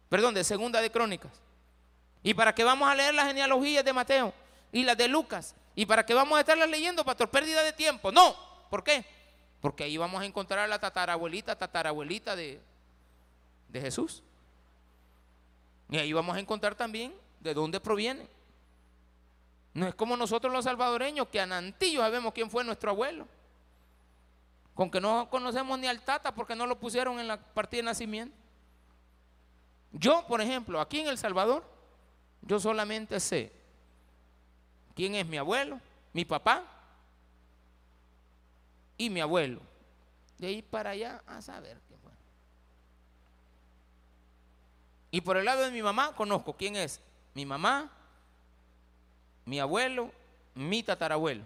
[0.09, 1.31] Perdón, de Segunda de Crónicas.
[2.23, 4.33] ¿Y para qué vamos a leer las genealogías de Mateo
[4.71, 5.55] y las de Lucas?
[5.75, 7.29] ¿Y para qué vamos a estarlas leyendo, pastor?
[7.29, 8.11] Pérdida de tiempo.
[8.11, 8.35] No.
[8.69, 9.05] ¿Por qué?
[9.61, 12.59] Porque ahí vamos a encontrar a la tatarabuelita, tatarabuelita de,
[13.69, 14.23] de Jesús.
[15.89, 18.27] Y ahí vamos a encontrar también de dónde proviene.
[19.73, 23.27] No es como nosotros los salvadoreños, que a Nantillo sabemos quién fue nuestro abuelo.
[24.75, 27.85] Con que no conocemos ni al tata porque no lo pusieron en la partida de
[27.85, 28.35] nacimiento.
[29.93, 31.63] Yo, por ejemplo, aquí en El Salvador,
[32.41, 33.51] yo solamente sé
[34.95, 35.79] quién es mi abuelo,
[36.13, 36.63] mi papá
[38.97, 39.61] y mi abuelo.
[40.37, 42.11] De ahí para allá, a saber qué fue.
[45.11, 47.01] Y por el lado de mi mamá, conozco quién es.
[47.33, 47.91] Mi mamá,
[49.51, 50.09] mi abuelo,
[50.55, 51.43] mi tatarabuelo.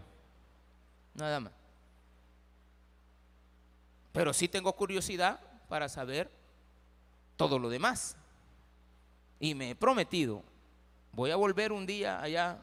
[1.16, 1.52] Nada más.
[4.12, 6.30] Pero sí tengo curiosidad para saber
[7.36, 8.16] todo lo demás.
[9.40, 10.44] Y me he prometido,
[11.14, 12.60] voy a volver un día allá,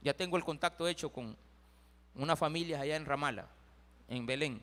[0.00, 1.36] ya tengo el contacto hecho con
[2.14, 3.48] una familia allá en Ramala,
[4.06, 4.62] en Belén.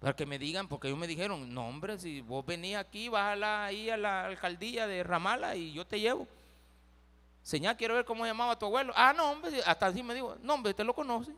[0.00, 3.40] Para que me digan, porque ellos me dijeron, no hombre, si vos venís aquí, vas
[3.40, 6.26] ahí a la alcaldía de Ramala y yo te llevo.
[7.44, 8.92] Señor, quiero ver cómo llamaba tu abuelo.
[8.96, 11.30] Ah, no, hombre, hasta así me dijo, no, hombre, te lo conoce.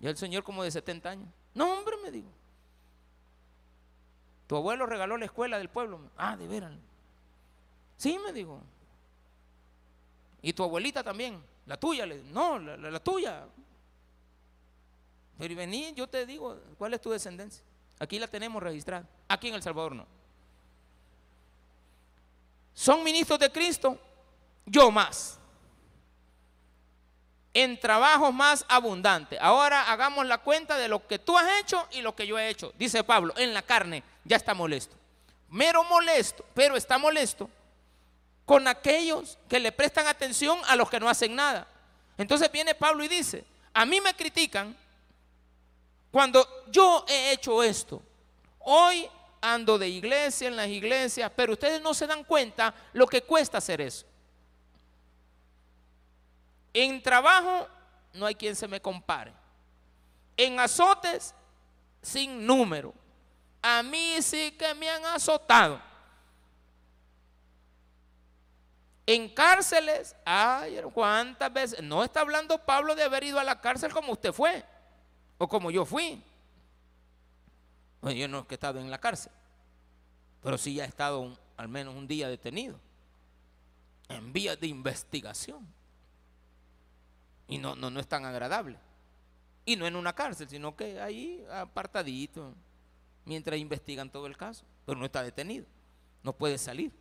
[0.00, 1.28] Y el señor como de 70 años.
[1.52, 2.28] No, hombre, me dijo.
[4.46, 6.00] Tu abuelo regaló la escuela del pueblo.
[6.16, 6.72] Ah, de veras.
[7.96, 8.62] Sí, me dijo.
[10.42, 11.42] Y tu abuelita también.
[11.66, 12.06] La tuya.
[12.06, 13.46] No, la, tuya.
[15.38, 17.64] Pero vení, yo te digo, ¿cuál es tu descendencia?
[17.98, 19.08] Aquí la tenemos registrada.
[19.28, 20.06] Aquí en El Salvador no.
[22.72, 23.98] Son ministros de Cristo,
[24.70, 25.38] yo más.
[27.52, 29.38] En trabajos más abundantes.
[29.42, 32.48] Ahora hagamos la cuenta de lo que tú has hecho y lo que yo he
[32.48, 32.72] hecho.
[32.78, 34.94] Dice Pablo, en la carne ya está molesto.
[35.48, 37.50] Mero molesto, pero está molesto
[38.46, 41.66] con aquellos que le prestan atención a los que no hacen nada.
[42.16, 43.44] Entonces viene Pablo y dice,
[43.74, 44.76] a mí me critican
[46.10, 48.00] cuando yo he hecho esto.
[48.60, 49.08] Hoy
[49.40, 53.58] ando de iglesia en las iglesias, pero ustedes no se dan cuenta lo que cuesta
[53.58, 54.06] hacer eso.
[56.72, 57.68] En trabajo
[58.14, 59.32] no hay quien se me compare.
[60.36, 61.34] En azotes
[62.02, 62.94] sin número.
[63.62, 65.80] A mí sí que me han azotado.
[69.06, 71.82] En cárceles, ay, ¿cuántas veces?
[71.82, 74.64] No está hablando Pablo de haber ido a la cárcel como usted fue,
[75.36, 76.22] o como yo fui.
[78.00, 79.32] Bueno, yo no he estado en la cárcel,
[80.40, 82.78] pero sí ya he estado al menos un día detenido,
[84.08, 85.66] en vías de investigación.
[87.50, 88.78] Y no, no, no es tan agradable.
[89.66, 92.54] Y no en una cárcel, sino que ahí apartadito
[93.24, 95.66] mientras investigan todo el caso, pero no está detenido,
[96.22, 96.92] no puede salir.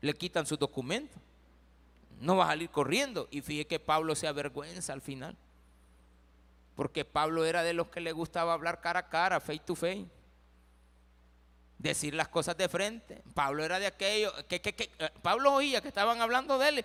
[0.00, 1.20] Le quitan sus documentos,
[2.20, 3.28] no va a salir corriendo.
[3.30, 5.36] Y fíjese que Pablo se avergüenza al final,
[6.74, 10.06] porque Pablo era de los que le gustaba hablar cara a cara, face to face,
[11.78, 13.22] decir las cosas de frente.
[13.34, 16.84] Pablo era de aquello, que, eh, Pablo oía que estaban hablando de él.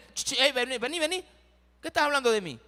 [0.53, 1.25] vení, vení, vení,
[1.87, 2.59] ¿qué estás hablando de mí?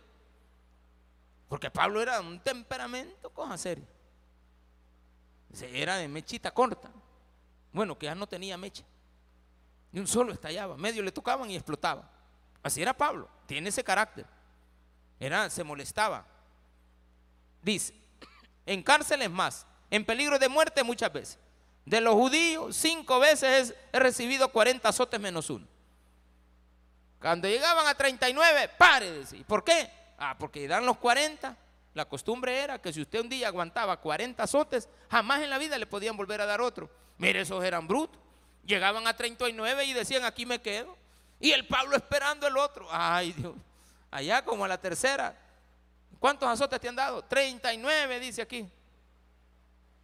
[1.50, 3.84] Porque Pablo era un temperamento, cosa seria.
[5.62, 6.90] Era de mechita corta.
[7.74, 8.86] Bueno, que ya no tenía mecha.
[9.92, 10.78] Ni un solo estallaba.
[10.78, 12.10] Medio le tocaban y explotaba.
[12.64, 13.28] Así era Pablo.
[13.46, 14.26] Tiene ese carácter.
[15.20, 16.26] Era, se molestaba.
[17.62, 17.94] Dice,
[18.66, 21.40] en cárceles más, en peligro de muerte muchas veces.
[21.84, 25.68] De los judíos, cinco veces he recibido 40 azotes menos uno.
[27.20, 29.46] Cuando llegaban a 39, pare decir.
[29.46, 29.90] ¿Por qué?
[30.18, 31.56] Ah, porque dan los 40
[31.94, 35.78] la costumbre era que si usted un día aguantaba 40 azotes, jamás en la vida
[35.78, 36.90] le podían volver a dar otro.
[37.18, 38.20] Mire, esos eran brutos.
[38.66, 40.96] Llegaban a 39 y decían, aquí me quedo.
[41.40, 42.88] Y el Pablo esperando el otro.
[42.92, 43.56] Ay, Dios.
[44.12, 45.36] Allá como a la tercera.
[46.20, 47.24] ¿Cuántos azotes te han dado?
[47.24, 48.66] 39, dice aquí.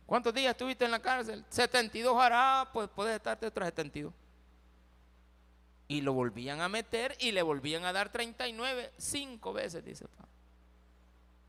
[0.06, 1.46] ¿Cuántos días estuviste en la cárcel?
[1.50, 4.14] 72 hará, pues puedes estarte otros 72.
[5.88, 10.32] Y lo volvían a meter y le volvían a dar 39 cinco veces, dice Pablo.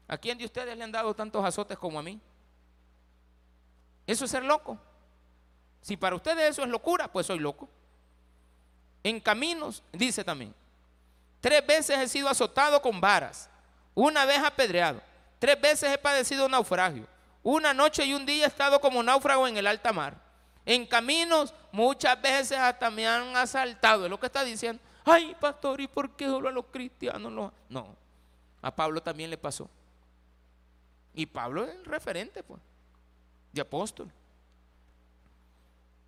[0.08, 2.20] ¿A quién de ustedes le han dado tantos azotes como a mí?
[4.06, 4.78] Eso es ser loco.
[5.80, 7.68] Si para ustedes eso es locura, pues soy loco.
[9.02, 10.54] En caminos, dice también,
[11.40, 13.48] tres veces he sido azotado con varas,
[13.94, 15.00] una vez apedreado,
[15.38, 17.06] tres veces he padecido naufragio,
[17.42, 20.25] una noche y un día he estado como náufrago en el alta mar.
[20.66, 24.82] En caminos muchas veces hasta me han asaltado, es lo que está diciendo.
[25.04, 27.52] Ay, pastor, ¿y por qué solo a los cristianos no?
[27.68, 27.94] No,
[28.60, 29.70] a Pablo también le pasó.
[31.14, 32.60] Y Pablo es el referente, pues,
[33.52, 34.10] de apóstol.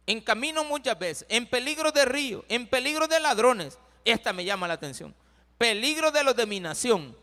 [0.07, 3.79] En camino muchas veces, en peligro de río, en peligro de ladrones.
[4.05, 5.15] Esta me llama la atención.
[5.57, 7.17] Peligro de los de mi nación.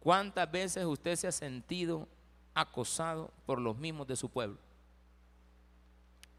[0.00, 2.08] ¿Cuántas veces usted se ha sentido
[2.54, 4.58] acosado por los mismos de su pueblo?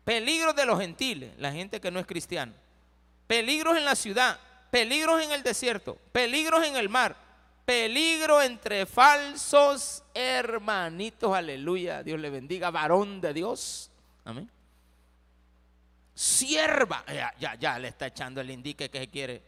[0.10, 2.52] Peligros de los gentiles, la gente que no es cristiana.
[3.28, 4.40] Peligros en la ciudad,
[4.72, 7.16] peligros en el desierto, peligros en el mar,
[7.64, 13.92] peligro entre falsos hermanitos, aleluya, Dios le bendiga, varón de Dios,
[14.26, 14.50] amén.
[16.16, 19.44] Sierva, ya, ya, ya le está echando el indique que quiere,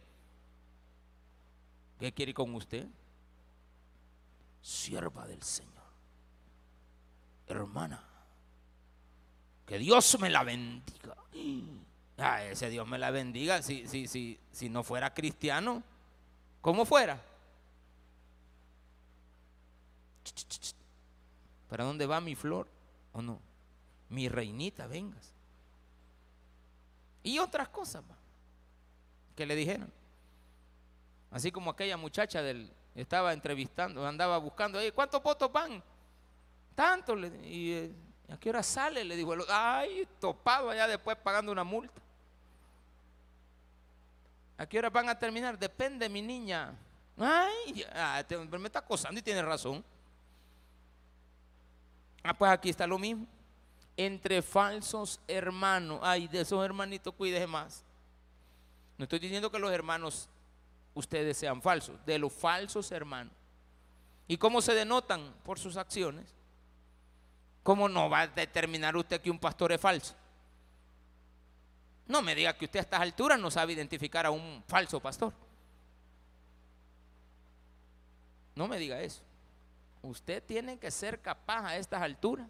[1.98, 2.86] que quiere con usted.
[4.62, 5.72] Sierva del Señor.
[7.48, 8.11] hermana,
[9.66, 11.16] que Dios me la bendiga.
[12.18, 13.62] Ah, ese Dios me la bendiga.
[13.62, 15.82] Si, si, si, si no fuera cristiano,
[16.60, 17.20] ¿cómo fuera?
[21.68, 22.68] ¿Para dónde va mi flor?
[23.12, 23.40] ¿O no?
[24.08, 25.32] Mi reinita, vengas.
[27.22, 28.02] Y otras cosas
[29.34, 29.90] que le dijeron.
[31.30, 35.82] Así como aquella muchacha del, estaba entrevistando, andaba buscando, ¿cuántos votos van?
[36.74, 37.16] Tanto.
[37.18, 37.94] Y eh,
[38.30, 39.04] ¿a qué hora sale?
[39.04, 42.00] Le dijo, ay, topado allá después pagando una multa.
[44.58, 45.58] ¿A qué hora van a terminar?
[45.58, 46.74] Depende, mi niña.
[47.18, 47.84] Ay,
[48.18, 49.84] este me está acosando y tiene razón.
[52.22, 53.26] Ah, pues aquí está lo mismo.
[53.96, 56.00] Entre falsos hermanos.
[56.02, 57.84] Ay, de esos hermanitos cuídese más.
[58.96, 60.28] No estoy diciendo que los hermanos
[60.94, 63.34] ustedes sean falsos, de los falsos hermanos.
[64.28, 65.34] ¿Y cómo se denotan?
[65.42, 66.34] Por sus acciones.
[67.62, 70.14] ¿Cómo no va a determinar usted que un pastor es falso?
[72.06, 75.32] No me diga que usted a estas alturas no sabe identificar a un falso pastor.
[78.54, 79.22] No me diga eso.
[80.02, 82.46] Usted tiene que ser capaz a estas alturas.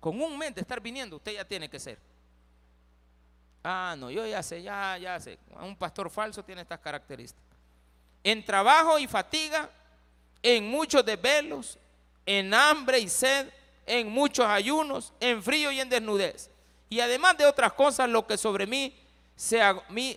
[0.00, 1.98] Con un mes estar viniendo, usted ya tiene que ser.
[3.62, 5.38] Ah, no, yo ya sé, ya, ya sé.
[5.60, 7.56] Un pastor falso tiene estas características.
[8.24, 9.70] En trabajo y fatiga,
[10.42, 11.78] en muchos desvelos,
[12.26, 13.48] en hambre y sed,
[13.86, 16.50] en muchos ayunos, en frío y en desnudez.
[16.88, 18.94] Y además de otras cosas, lo que sobre mí
[19.34, 19.60] se,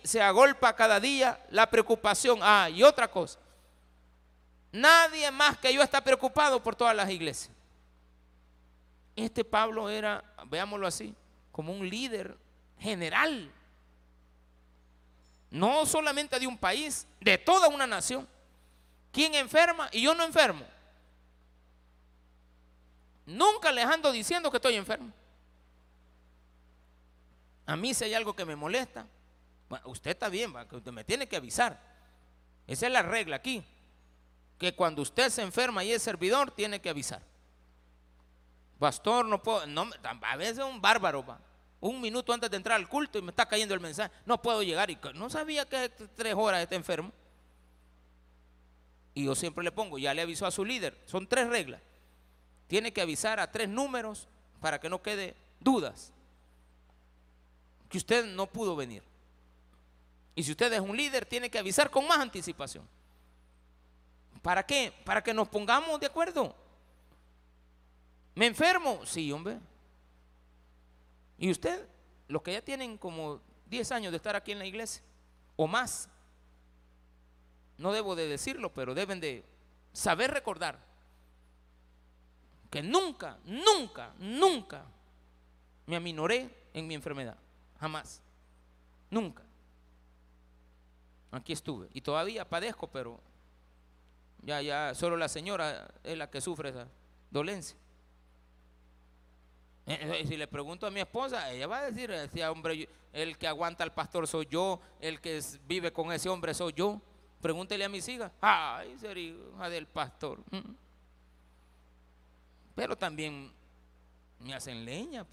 [0.04, 2.40] se agolpa cada día, la preocupación.
[2.42, 3.38] Ah, y otra cosa.
[4.72, 7.50] Nadie más que yo está preocupado por todas las iglesias.
[9.14, 11.14] Este Pablo era, veámoslo así,
[11.50, 12.36] como un líder
[12.78, 13.50] general.
[15.50, 18.28] No solamente de un país, de toda una nación.
[19.10, 20.66] ¿Quién enferma y yo no enfermo?
[23.26, 25.12] Nunca les ando diciendo que estoy enfermo.
[27.66, 29.06] A mí si hay algo que me molesta,
[29.84, 31.78] usted está bien, usted me tiene que avisar.
[32.68, 33.64] Esa es la regla aquí.
[34.58, 37.20] Que cuando usted se enferma y es servidor, tiene que avisar.
[38.78, 39.62] Pastor, no puedo,
[40.22, 41.40] a veces es un bárbaro, va.
[41.80, 44.62] un minuto antes de entrar al culto y me está cayendo el mensaje, no puedo
[44.62, 47.10] llegar y no sabía que tres horas está enfermo.
[49.14, 51.80] Y yo siempre le pongo, ya le avisó a su líder, son tres reglas
[52.66, 54.28] tiene que avisar a tres números
[54.60, 56.12] para que no quede dudas
[57.88, 59.02] que usted no pudo venir.
[60.34, 62.86] Y si usted es un líder, tiene que avisar con más anticipación.
[64.42, 64.92] ¿Para qué?
[65.04, 66.54] Para que nos pongamos de acuerdo.
[68.34, 69.00] ¿Me enfermo?
[69.06, 69.58] Sí, hombre.
[71.38, 71.88] ¿Y usted?
[72.28, 75.02] Los que ya tienen como 10 años de estar aquí en la iglesia,
[75.56, 76.08] o más,
[77.78, 79.44] no debo de decirlo, pero deben de
[79.92, 80.78] saber recordar
[82.76, 84.84] que nunca, nunca, nunca
[85.86, 87.38] me aminoré en mi enfermedad.
[87.80, 88.20] Jamás.
[89.10, 89.42] Nunca.
[91.30, 91.88] Aquí estuve.
[91.94, 93.18] Y todavía padezco, pero
[94.42, 96.86] ya, ya, solo la señora es la que sufre esa
[97.30, 97.78] dolencia.
[99.86, 102.12] Eh, eh, si le pregunto a mi esposa, ella va a decir,
[102.44, 106.74] hombre, el que aguanta al pastor soy yo, el que vive con ese hombre soy
[106.74, 107.00] yo.
[107.40, 110.40] Pregúntele a mis hijas, ay, sería hija del pastor.
[110.50, 110.85] Mm.
[112.76, 113.50] Pero también
[114.38, 115.26] me hacen leña.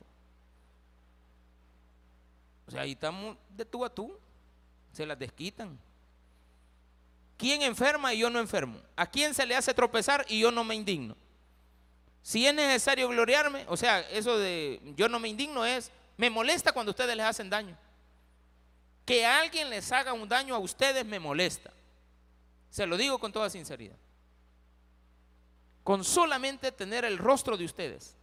[2.65, 4.17] O sea, ahí estamos de tú a tú.
[4.93, 5.77] Se las desquitan.
[7.37, 8.79] ¿Quién enferma y yo no enfermo?
[8.95, 11.17] ¿A quién se le hace tropezar y yo no me indigno?
[12.21, 16.71] Si es necesario gloriarme, o sea, eso de yo no me indigno es, me molesta
[16.71, 17.77] cuando ustedes les hacen daño.
[19.05, 21.73] Que alguien les haga un daño a ustedes me molesta.
[22.69, 23.97] Se lo digo con toda sinceridad
[25.83, 28.15] con solamente tener el rostro de ustedes.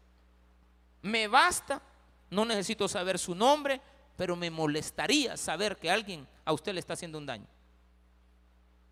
[1.02, 1.82] Me basta,
[2.30, 3.80] no necesito saber su nombre,
[4.16, 7.46] pero me molestaría saber que alguien a usted le está haciendo un daño.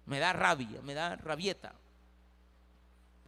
[0.06, 1.74] Me da rabia, me da rabieta.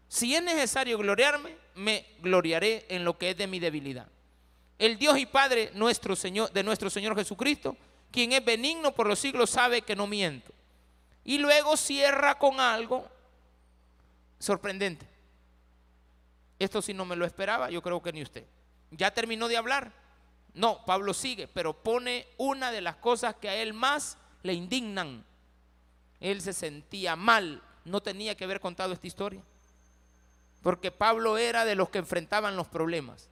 [0.09, 4.09] Si es necesario gloriarme, me gloriaré en lo que es de mi debilidad.
[4.78, 7.76] El Dios y Padre nuestro Señor, de nuestro Señor Jesucristo,
[8.11, 10.53] quien es benigno por los siglos, sabe que no miento.
[11.22, 13.07] Y luego cierra con algo
[14.38, 15.10] sorprendente.
[16.61, 18.45] Esto si no me lo esperaba, yo creo que ni usted.
[18.91, 19.93] ¿Ya terminó de hablar?
[20.53, 25.25] No, Pablo sigue, pero pone una de las cosas que a él más le indignan.
[26.21, 29.43] Él se sentía mal, no tenía que haber contado esta historia.
[30.61, 33.31] Porque Pablo era de los que enfrentaban los problemas.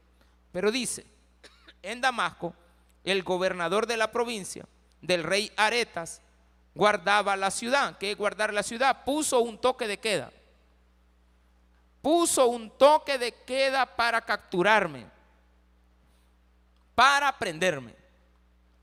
[0.51, 1.05] Pero dice,
[1.83, 2.55] en Damasco,
[3.05, 4.66] el gobernador de la provincia,
[5.03, 6.22] del rey Aretas,
[6.74, 7.99] guardaba la ciudad.
[7.99, 9.05] ¿Qué es guardar la ciudad?
[9.05, 10.33] Puso un toque de queda
[12.09, 15.04] puso un toque de queda para capturarme,
[16.94, 17.94] para prenderme.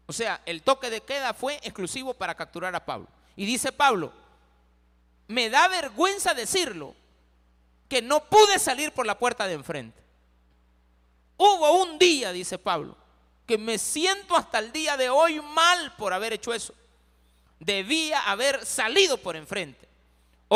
[0.05, 3.07] O sea, el toque de queda fue exclusivo para capturar a Pablo.
[3.35, 4.13] Y dice Pablo,
[5.27, 6.93] me da vergüenza decirlo,
[7.89, 9.99] que no pude salir por la puerta de enfrente.
[11.35, 12.95] Hubo un día, dice Pablo,
[13.47, 16.75] que me siento hasta el día de hoy mal por haber hecho eso.
[17.59, 19.84] Debía haber salido por enfrente.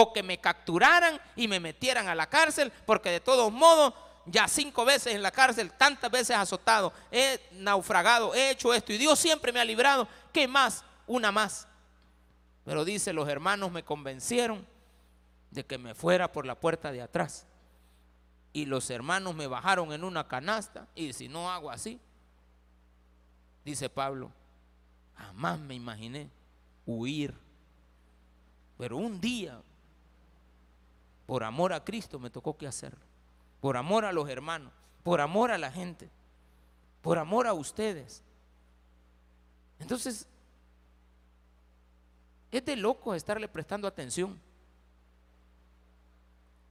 [0.01, 3.93] O que me capturaran y me metieran a la cárcel, porque de todos modos,
[4.25, 8.97] ya cinco veces en la cárcel, tantas veces azotado, he naufragado, he hecho esto y
[8.97, 10.07] Dios siempre me ha librado.
[10.31, 10.85] ¿Qué más?
[11.05, 11.67] Una más.
[12.63, 14.65] Pero dice, los hermanos me convencieron
[15.51, 17.45] de que me fuera por la puerta de atrás.
[18.53, 21.99] Y los hermanos me bajaron en una canasta y si no hago así,
[23.65, 24.31] dice Pablo,
[25.17, 26.29] jamás me imaginé
[26.85, 27.35] huir.
[28.77, 29.61] Pero un día,
[31.29, 33.05] por amor a Cristo, me tocó que hacerlo.
[33.61, 34.73] Por amor a los hermanos,
[35.03, 36.09] por amor a la gente,
[37.03, 38.23] por amor a ustedes.
[39.77, 40.25] Entonces,
[42.49, 44.41] es de loco estarle prestando atención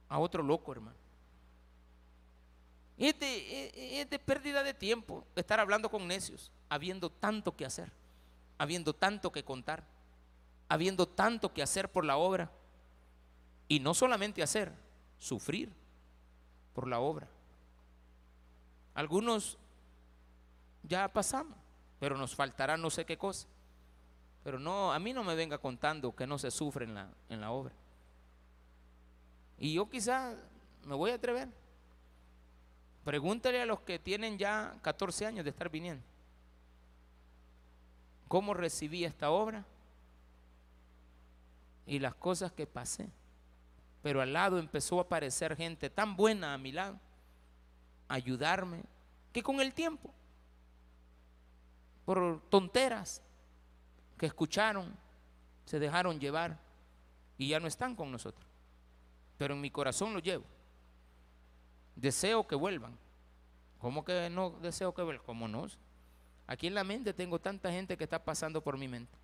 [0.09, 0.97] a otro loco, hermano.
[2.97, 7.93] Es de, es de pérdida de tiempo estar hablando con necios, habiendo tanto que hacer,
[8.57, 9.85] habiendo tanto que contar,
[10.67, 12.51] habiendo tanto que hacer por la obra.
[13.69, 14.73] Y no solamente hacer,
[15.17, 15.71] sufrir
[16.73, 17.29] por la obra.
[18.95, 19.57] Algunos
[20.83, 21.57] ya pasamos,
[21.99, 23.47] pero nos faltará no sé qué cosa.
[24.43, 27.39] Pero no, a mí no me venga contando que no se sufre en la, en
[27.39, 27.73] la obra.
[29.57, 30.35] Y yo quizá
[30.85, 31.47] me voy a atrever.
[33.03, 36.03] Pregúntale a los que tienen ya 14 años de estar viniendo.
[38.27, 39.65] ¿Cómo recibí esta obra?
[41.85, 43.09] Y las cosas que pasé.
[44.01, 46.99] Pero al lado empezó a aparecer gente tan buena a mi lado,
[48.07, 48.83] a ayudarme,
[49.33, 50.13] que con el tiempo,
[52.05, 53.21] por tonteras
[54.17, 54.95] que escucharon,
[55.65, 56.57] se dejaron llevar
[57.37, 58.49] y ya no están con nosotros
[59.39, 60.43] pero en mi corazón lo llevo.
[61.95, 62.99] Deseo que vuelvan.
[63.79, 65.25] ¿Cómo que no deseo que vuelvan?
[65.25, 65.65] ¿Cómo no?
[66.45, 69.17] Aquí en la mente tengo tanta gente que está pasando por mi mente.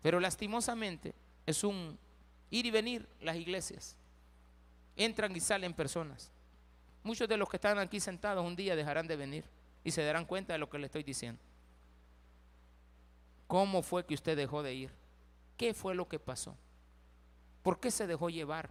[0.00, 1.98] Pero lastimosamente es un
[2.58, 3.96] ir y venir las iglesias.
[4.96, 6.30] Entran y salen personas.
[7.02, 9.44] Muchos de los que están aquí sentados un día dejarán de venir
[9.84, 11.40] y se darán cuenta de lo que le estoy diciendo.
[13.46, 14.90] ¿Cómo fue que usted dejó de ir?
[15.56, 16.56] ¿Qué fue lo que pasó?
[17.62, 18.70] ¿Por qué se dejó llevar?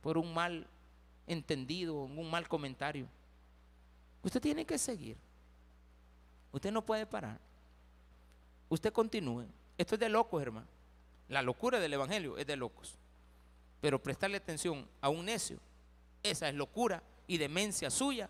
[0.00, 0.66] por un mal
[1.26, 3.06] entendido, un mal comentario.
[4.22, 5.16] Usted tiene que seguir.
[6.52, 7.38] Usted no puede parar.
[8.68, 9.44] Usted continúe.
[9.76, 10.66] Esto es de locos, hermano.
[11.28, 12.96] La locura del Evangelio es de locos.
[13.80, 15.58] Pero prestarle atención a un necio,
[16.22, 18.28] esa es locura y demencia suya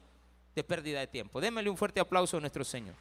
[0.55, 1.41] de pérdida de tiempo.
[1.41, 2.95] Démele un fuerte aplauso a nuestro Señor.